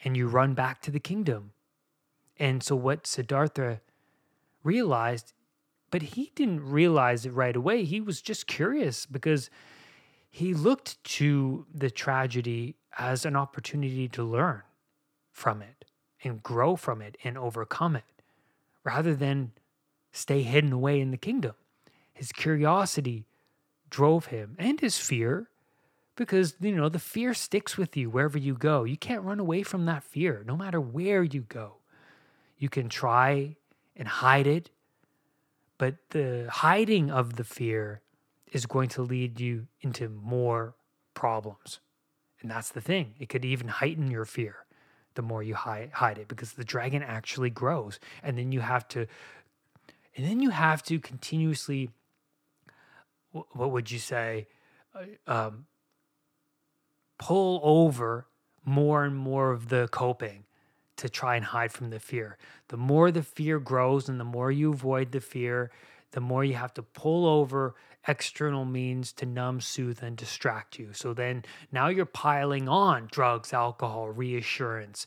and 0.05 0.17
you 0.17 0.29
run 0.29 0.55
back 0.55 0.81
to 0.83 0.91
the 0.91 1.01
kingdom. 1.01 1.53
And 2.39 2.63
so, 2.63 2.77
what 2.77 3.07
Siddhartha 3.07 3.81
realized, 4.63 5.33
but 5.91 6.03
he 6.03 6.33
didn't 6.35 6.69
realize 6.69 7.25
it 7.27 7.33
right 7.33 7.55
away. 7.55 7.85
He 7.85 8.01
was 8.01 8.21
just 8.21 8.47
curious 8.47 9.07
because 9.07 9.51
he 10.31 10.53
looked 10.53 11.03
to 11.05 11.67
the 11.73 11.91
tragedy 11.91 12.77
as 12.99 13.25
an 13.25 13.37
opportunity 13.37 14.09
to 14.09 14.25
learn 14.25 14.63
from 15.31 15.63
it 15.63 15.85
and 16.23 16.43
grow 16.43 16.75
from 16.75 17.01
it 17.01 17.17
and 17.23 17.39
overcome 17.39 17.95
it 17.97 18.23
rather 18.83 19.15
than 19.15 19.53
stay 20.15 20.43
hidden 20.43 20.73
away 20.73 21.01
in 21.01 21.11
the 21.11 21.17
kingdom. 21.17 21.55
His 22.15 22.33
curiosity 22.33 23.27
drove 23.91 24.27
him 24.27 24.55
and 24.59 24.81
his 24.81 24.99
fear 24.99 25.51
because 26.17 26.55
you 26.61 26.75
know 26.75 26.89
the 26.89 27.01
fear 27.01 27.35
sticks 27.35 27.77
with 27.77 27.97
you 27.97 28.09
wherever 28.09 28.39
you 28.39 28.55
go. 28.55 28.85
You 28.85 28.97
can't 28.97 29.25
run 29.25 29.41
away 29.41 29.63
from 29.65 29.87
that 29.87 30.05
fear 30.05 30.45
no 30.47 30.57
matter 30.57 30.81
where 30.81 31.23
you 31.25 31.43
go. 31.43 31.79
You 32.57 32.69
can 32.69 32.89
try 32.89 33.57
and 33.97 34.07
hide 34.07 34.47
it, 34.47 34.71
but 35.77 35.97
the 36.11 36.47
hiding 36.51 37.11
of 37.11 37.35
the 37.35 37.45
fear 37.45 38.01
is 38.53 38.67
going 38.67 38.89
to 38.91 39.03
lead 39.03 39.41
you 39.41 39.67
into 39.81 40.09
more 40.09 40.77
problems. 41.15 41.81
And 42.41 42.51
that's 42.51 42.71
the 42.71 42.81
thing. 42.81 43.15
It 43.19 43.29
could 43.29 43.45
even 43.45 43.67
heighten 43.67 44.11
your 44.11 44.25
fear 44.25 44.65
the 45.15 45.23
more 45.23 45.43
you 45.43 45.55
hide, 45.55 45.91
hide 45.93 46.19
it 46.19 46.29
because 46.29 46.53
the 46.53 46.65
dragon 46.65 47.03
actually 47.03 47.51
grows 47.51 47.99
and 48.23 48.37
then 48.39 48.53
you 48.53 48.61
have 48.61 48.87
to 48.89 49.07
and 50.17 50.27
then 50.27 50.41
you 50.41 50.51
have 50.51 50.83
to 50.85 50.99
continuously 50.99 51.91
what 53.33 53.71
would 53.73 53.91
you 53.91 53.99
say 53.99 54.47
uh, 54.95 55.31
um, 55.31 55.67
pull 57.19 57.61
over 57.63 58.27
more 58.65 59.05
and 59.05 59.17
more 59.17 59.51
of 59.51 59.69
the 59.69 59.89
coping 59.89 60.45
to 60.97 61.09
try 61.09 61.37
and 61.37 61.45
hide 61.45 61.73
from 61.73 61.91
the 61.91 61.99
fear. 61.99 62.39
The 62.69 62.77
more 62.77 63.11
the 63.11 63.23
fear 63.23 63.59
grows 63.59 64.09
and 64.09 64.21
the 64.21 64.25
more 64.25 64.53
you 64.53 64.73
avoid 64.73 65.11
the 65.11 65.21
fear, 65.21 65.71
the 66.13 66.21
more 66.21 66.45
you 66.45 66.55
have 66.55 66.73
to 66.75 66.83
pull 66.83 67.27
over 67.27 67.75
external 68.07 68.65
means 68.65 69.13
to 69.15 69.27
numb, 69.27 69.61
soothe, 69.61 70.03
and 70.03 70.17
distract 70.17 70.79
you. 70.79 70.93
So 70.93 71.15
then 71.15 71.45
now 71.73 71.89
you're 71.89 72.07
piling 72.07 72.69
on 72.69 73.09
drugs, 73.11 73.53
alcohol, 73.53 74.11
reassurance, 74.11 75.07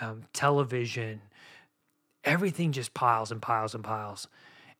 um, 0.00 0.24
television, 0.32 1.22
everything 2.24 2.72
just 2.72 2.94
piles 2.94 3.30
and 3.30 3.40
piles 3.40 3.74
and 3.74 3.84
piles. 3.84 4.28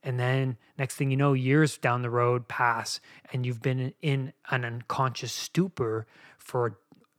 And 0.02 0.20
then 0.20 0.58
next 0.76 0.96
thing 0.96 1.10
you 1.10 1.16
know, 1.16 1.32
years 1.32 1.78
down 1.78 2.02
the 2.02 2.10
road 2.10 2.46
pass 2.46 3.00
and 3.32 3.46
you've 3.46 3.62
been 3.62 3.94
in 4.02 4.32
an 4.50 4.64
unconscious 4.64 5.32
stupor 5.32 6.06
for 6.36 6.78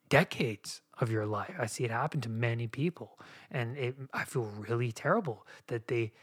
decades 0.10 0.82
of 1.00 1.12
your 1.12 1.26
life. 1.26 1.56
I 1.60 1.66
see 1.66 1.84
it 1.84 1.92
happen 1.92 2.22
to 2.22 2.30
many 2.30 2.68
people. 2.68 3.20
And 3.50 3.76
it, 3.78 3.96
I 4.14 4.24
feel 4.24 4.44
really 4.44 4.92
terrible 4.92 5.48
that 5.68 5.88
they 5.88 6.14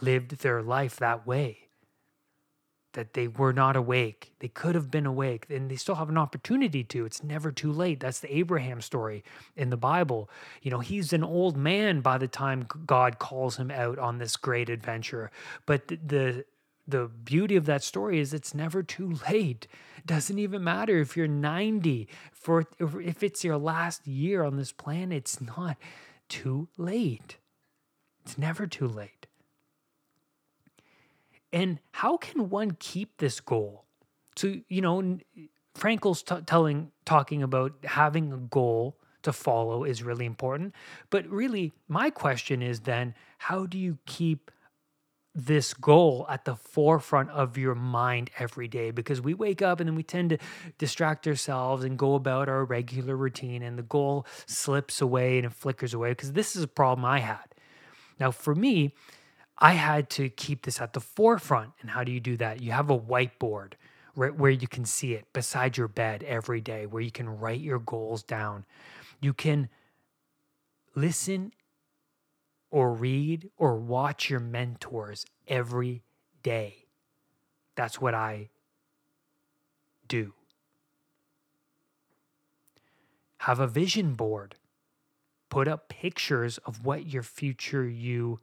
lived 0.00 0.42
their 0.42 0.62
life 0.62 0.96
that 0.96 1.26
way. 1.26 1.69
That 2.92 3.14
they 3.14 3.28
were 3.28 3.52
not 3.52 3.76
awake. 3.76 4.32
They 4.40 4.48
could 4.48 4.74
have 4.74 4.90
been 4.90 5.06
awake 5.06 5.46
and 5.48 5.70
they 5.70 5.76
still 5.76 5.96
have 5.96 6.08
an 6.08 6.18
opportunity 6.18 6.84
to. 6.84 7.04
It's 7.04 7.22
never 7.22 7.52
too 7.52 7.72
late. 7.72 8.00
That's 8.00 8.20
the 8.20 8.36
Abraham 8.36 8.80
story 8.80 9.22
in 9.56 9.70
the 9.70 9.76
Bible. 9.76 10.28
You 10.62 10.70
know, 10.70 10.80
he's 10.80 11.12
an 11.12 11.24
old 11.24 11.56
man 11.56 12.00
by 12.00 12.18
the 12.18 12.28
time 12.28 12.66
God 12.86 13.18
calls 13.18 13.56
him 13.56 13.70
out 13.70 13.98
on 13.98 14.18
this 14.18 14.36
great 14.36 14.68
adventure. 14.68 15.30
But 15.66 15.88
the, 15.88 15.96
the 15.96 16.44
the 16.88 17.08
beauty 17.08 17.54
of 17.54 17.66
that 17.66 17.84
story 17.84 18.18
is 18.18 18.34
it's 18.34 18.54
never 18.54 18.82
too 18.82 19.16
late. 19.30 19.68
It 19.98 20.06
doesn't 20.06 20.38
even 20.38 20.64
matter 20.64 20.98
if 20.98 21.16
you're 21.16 21.28
90 21.28 22.08
for 22.32 22.66
if 22.78 23.22
it's 23.22 23.44
your 23.44 23.58
last 23.58 24.06
year 24.06 24.42
on 24.42 24.56
this 24.56 24.72
planet, 24.72 25.18
it's 25.18 25.40
not 25.40 25.76
too 26.28 26.68
late. 26.76 27.36
It's 28.24 28.36
never 28.36 28.66
too 28.66 28.88
late. 28.88 29.19
And 31.52 31.80
how 31.92 32.16
can 32.16 32.48
one 32.50 32.72
keep 32.78 33.18
this 33.18 33.40
goal? 33.40 33.84
So, 34.36 34.56
you 34.68 34.80
know, 34.80 35.18
Frankl's 35.74 36.22
t- 36.22 36.40
telling, 36.46 36.92
talking 37.04 37.42
about 37.42 37.72
having 37.84 38.32
a 38.32 38.36
goal 38.36 38.96
to 39.22 39.32
follow 39.32 39.84
is 39.84 40.02
really 40.02 40.26
important. 40.26 40.74
But 41.10 41.26
really, 41.28 41.72
my 41.88 42.10
question 42.10 42.62
is 42.62 42.80
then, 42.80 43.14
how 43.38 43.66
do 43.66 43.78
you 43.78 43.98
keep 44.06 44.50
this 45.34 45.74
goal 45.74 46.26
at 46.28 46.44
the 46.44 46.56
forefront 46.56 47.30
of 47.30 47.56
your 47.56 47.74
mind 47.74 48.30
every 48.38 48.66
day 48.66 48.90
because 48.90 49.20
we 49.20 49.32
wake 49.32 49.62
up 49.62 49.78
and 49.78 49.88
then 49.88 49.94
we 49.94 50.02
tend 50.02 50.30
to 50.30 50.38
distract 50.78 51.26
ourselves 51.26 51.84
and 51.84 51.96
go 51.96 52.14
about 52.14 52.48
our 52.48 52.64
regular 52.64 53.16
routine 53.16 53.62
and 53.62 53.78
the 53.78 53.82
goal 53.82 54.26
slips 54.46 55.00
away 55.00 55.36
and 55.36 55.46
it 55.46 55.52
flickers 55.52 55.94
away 55.94 56.10
because 56.10 56.32
this 56.32 56.56
is 56.56 56.64
a 56.64 56.68
problem 56.68 57.04
I 57.04 57.20
had. 57.20 57.54
Now, 58.18 58.32
for 58.32 58.54
me, 58.54 58.92
I 59.60 59.72
had 59.72 60.08
to 60.10 60.28
keep 60.30 60.62
this 60.62 60.80
at 60.80 60.94
the 60.94 61.00
forefront. 61.00 61.72
And 61.80 61.90
how 61.90 62.04
do 62.04 62.12
you 62.12 62.20
do 62.20 62.36
that? 62.38 62.62
You 62.62 62.72
have 62.72 62.90
a 62.90 62.98
whiteboard 62.98 63.74
right 64.16 64.34
where 64.34 64.50
you 64.50 64.66
can 64.66 64.84
see 64.84 65.12
it 65.12 65.32
beside 65.32 65.76
your 65.76 65.88
bed 65.88 66.22
every 66.22 66.60
day, 66.60 66.86
where 66.86 67.02
you 67.02 67.10
can 67.10 67.28
write 67.28 67.60
your 67.60 67.78
goals 67.78 68.22
down. 68.22 68.64
You 69.20 69.34
can 69.34 69.68
listen 70.94 71.52
or 72.70 72.92
read 72.92 73.50
or 73.56 73.76
watch 73.76 74.30
your 74.30 74.40
mentors 74.40 75.26
every 75.46 76.02
day. 76.42 76.86
That's 77.74 78.00
what 78.00 78.14
I 78.14 78.48
do. 80.08 80.34
Have 83.38 83.60
a 83.60 83.66
vision 83.66 84.14
board. 84.14 84.56
Put 85.48 85.66
up 85.66 85.88
pictures 85.88 86.58
of 86.58 86.84
what 86.84 87.06
your 87.06 87.22
future 87.22 87.88
you 87.88 88.38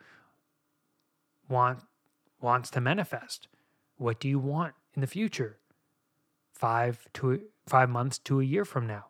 want 1.50 1.80
wants 2.40 2.70
to 2.72 2.82
manifest. 2.82 3.48
What 3.98 4.20
do 4.20 4.28
you 4.28 4.40
want 4.40 4.76
in 4.94 5.02
the 5.02 5.08
future? 5.08 5.58
5 6.54 7.08
to 7.14 7.42
5 7.68 7.90
months 7.90 8.18
to 8.20 8.40
a 8.40 8.44
year 8.44 8.66
from 8.66 8.88
now. 8.88 9.06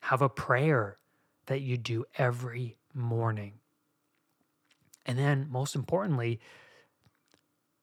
Have 0.00 0.22
a 0.22 0.28
prayer 0.28 0.98
that 1.46 1.60
you 1.60 1.76
do 1.76 2.04
every 2.16 2.76
morning. 2.94 3.54
And 5.04 5.18
then 5.18 5.48
most 5.50 5.74
importantly, 5.74 6.40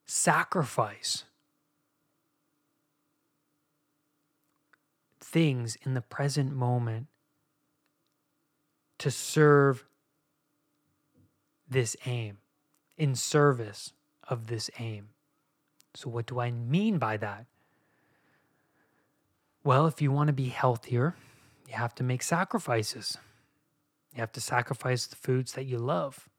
sacrifice 0.05 1.25
things 5.19 5.77
in 5.83 5.93
the 5.93 6.01
present 6.01 6.55
moment 6.55 7.07
to 8.99 9.12
serve 9.12 9.83
this 11.69 11.97
aim 12.05 12.38
in 12.97 13.15
service 13.15 13.93
of 14.27 14.47
this 14.47 14.69
aim. 14.79 15.10
So, 15.93 16.10
what 16.10 16.25
do 16.25 16.39
I 16.39 16.51
mean 16.51 16.97
by 16.97 17.17
that? 17.17 17.45
Well, 19.63 19.88
if 19.88 20.01
you 20.01 20.12
want 20.12 20.27
to 20.27 20.33
be 20.33 20.49
healthier, 20.49 21.15
you 21.67 21.73
have 21.73 21.95
to 21.95 22.03
make 22.03 22.23
sacrifices. 22.23 23.17
You 24.13 24.21
have 24.21 24.31
to 24.33 24.41
sacrifice 24.41 25.05
the 25.05 25.15
foods 25.15 25.53
that 25.53 25.65
you 25.65 25.77
love, 25.77 26.29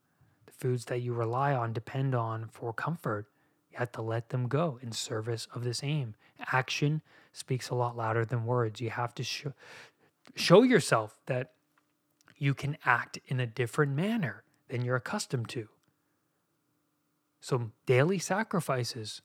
the 0.47 0.53
foods 0.53 0.87
that 0.87 1.01
you 1.01 1.12
rely 1.12 1.55
on, 1.55 1.73
depend 1.73 2.14
on 2.14 2.49
for 2.51 2.73
comfort. 2.73 3.27
You 3.71 3.79
have 3.79 3.92
to 3.92 4.03
let 4.03 4.31
them 4.31 4.49
go 4.49 4.79
in 4.83 4.92
service 4.92 5.47
of 5.55 5.64
this 5.64 5.83
aim. 5.83 6.14
Action 6.53 7.03
speaks 7.33 7.68
a 7.68 7.75
lot 7.75 7.97
louder 7.97 8.25
than 8.25 8.47
words. 8.47 8.81
You 8.81 8.90
have 8.90 9.14
to 9.16 9.23
show, 9.23 9.53
show 10.35 10.62
yourself 10.62 11.18
that 11.27 11.53
you 12.38 12.55
can 12.55 12.79
act 12.85 13.18
in 13.27 13.40
a 13.40 13.47
different 13.47 13.92
manner 13.92 14.44
than 14.68 14.83
you're 14.83 14.97
accustomed 14.97 15.49
to. 15.51 15.68
So 17.40 17.70
daily 17.87 18.18
sacrifices 18.18 19.22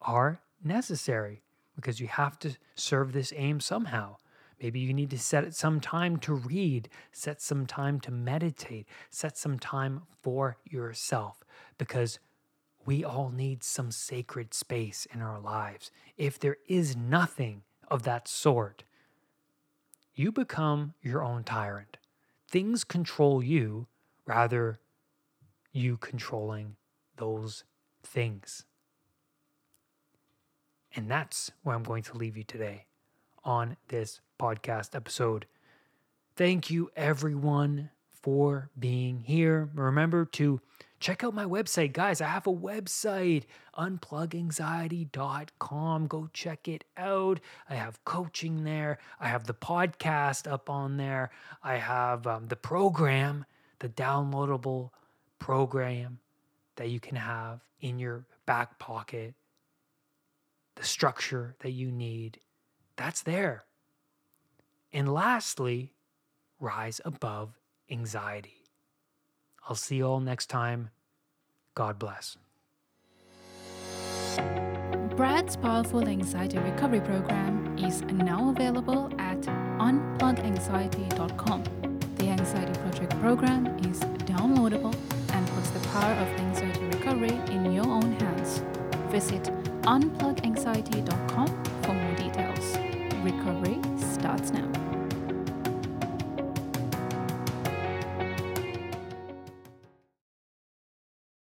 are 0.00 0.40
necessary 0.62 1.42
because 1.76 2.00
you 2.00 2.06
have 2.08 2.38
to 2.40 2.56
serve 2.74 3.12
this 3.12 3.32
aim 3.36 3.60
somehow. 3.60 4.16
Maybe 4.62 4.80
you 4.80 4.92
need 4.92 5.10
to 5.10 5.18
set 5.18 5.54
some 5.54 5.80
time 5.80 6.18
to 6.18 6.34
read, 6.34 6.90
set 7.12 7.40
some 7.40 7.66
time 7.66 7.98
to 8.00 8.10
meditate, 8.10 8.86
set 9.08 9.38
some 9.38 9.58
time 9.58 10.02
for 10.20 10.58
yourself 10.64 11.42
because 11.78 12.18
we 12.84 13.02
all 13.04 13.30
need 13.30 13.62
some 13.62 13.90
sacred 13.90 14.52
space 14.52 15.06
in 15.12 15.22
our 15.22 15.40
lives. 15.40 15.90
If 16.18 16.38
there 16.38 16.58
is 16.68 16.94
nothing 16.96 17.62
of 17.88 18.02
that 18.02 18.28
sort, 18.28 18.84
you 20.14 20.30
become 20.30 20.94
your 21.02 21.22
own 21.22 21.44
tyrant. 21.44 21.96
Things 22.48 22.84
control 22.84 23.42
you 23.42 23.86
rather 24.26 24.80
you 25.72 25.96
controlling 25.96 26.76
those 27.20 27.62
things. 28.02 28.64
And 30.96 31.08
that's 31.08 31.52
where 31.62 31.76
I'm 31.76 31.84
going 31.84 32.02
to 32.04 32.16
leave 32.16 32.36
you 32.36 32.42
today 32.42 32.86
on 33.44 33.76
this 33.88 34.20
podcast 34.40 34.96
episode. 34.96 35.44
Thank 36.34 36.70
you, 36.70 36.90
everyone, 36.96 37.90
for 38.08 38.70
being 38.78 39.20
here. 39.20 39.68
Remember 39.74 40.24
to 40.24 40.60
check 40.98 41.22
out 41.22 41.34
my 41.34 41.44
website, 41.44 41.92
guys. 41.92 42.20
I 42.20 42.26
have 42.26 42.46
a 42.46 42.52
website, 42.52 43.44
unpluganxiety.com. 43.78 46.06
Go 46.06 46.28
check 46.32 46.66
it 46.66 46.84
out. 46.96 47.38
I 47.68 47.74
have 47.76 48.04
coaching 48.04 48.64
there. 48.64 48.98
I 49.20 49.28
have 49.28 49.46
the 49.46 49.54
podcast 49.54 50.50
up 50.50 50.68
on 50.68 50.96
there. 50.96 51.30
I 51.62 51.76
have 51.76 52.26
um, 52.26 52.48
the 52.48 52.56
program, 52.56 53.44
the 53.78 53.90
downloadable 53.90 54.90
program 55.38 56.18
that 56.80 56.88
you 56.88 56.98
can 56.98 57.14
have 57.16 57.60
in 57.82 57.98
your 57.98 58.24
back 58.46 58.78
pocket, 58.78 59.34
the 60.76 60.82
structure 60.82 61.54
that 61.60 61.72
you 61.72 61.92
need, 61.92 62.40
that's 62.96 63.22
there. 63.22 63.64
And 64.90 65.12
lastly, 65.12 65.92
rise 66.58 66.98
above 67.04 67.58
anxiety. 67.90 68.64
I'll 69.68 69.76
see 69.76 69.96
you 69.96 70.06
all 70.06 70.20
next 70.20 70.46
time. 70.46 70.88
God 71.74 71.98
bless. 71.98 72.38
Brad's 75.16 75.56
Powerful 75.56 76.08
Anxiety 76.08 76.56
Recovery 76.56 77.02
Program 77.02 77.76
is 77.76 78.00
now 78.04 78.48
available 78.48 79.10
at 79.18 79.42
unpluganxiety.com. 79.42 81.64
The 82.16 82.28
Anxiety 82.28 82.80
Project 82.80 83.20
program 83.20 83.66
is 83.80 84.00
downloadable 84.24 84.94
puts 85.60 85.70
the 85.70 85.88
power 85.88 86.12
of 86.12 86.28
anxiety 86.40 86.84
recovery 86.86 87.38
in 87.54 87.70
your 87.72 87.86
own 87.86 88.12
hands. 88.12 88.62
Visit 89.10 89.42
unpluganxiety.com 89.82 91.64
for 91.82 91.92
more 91.92 92.14
details. 92.14 92.78
Recovery 93.22 93.78
starts 93.98 94.52
now. 94.52 94.79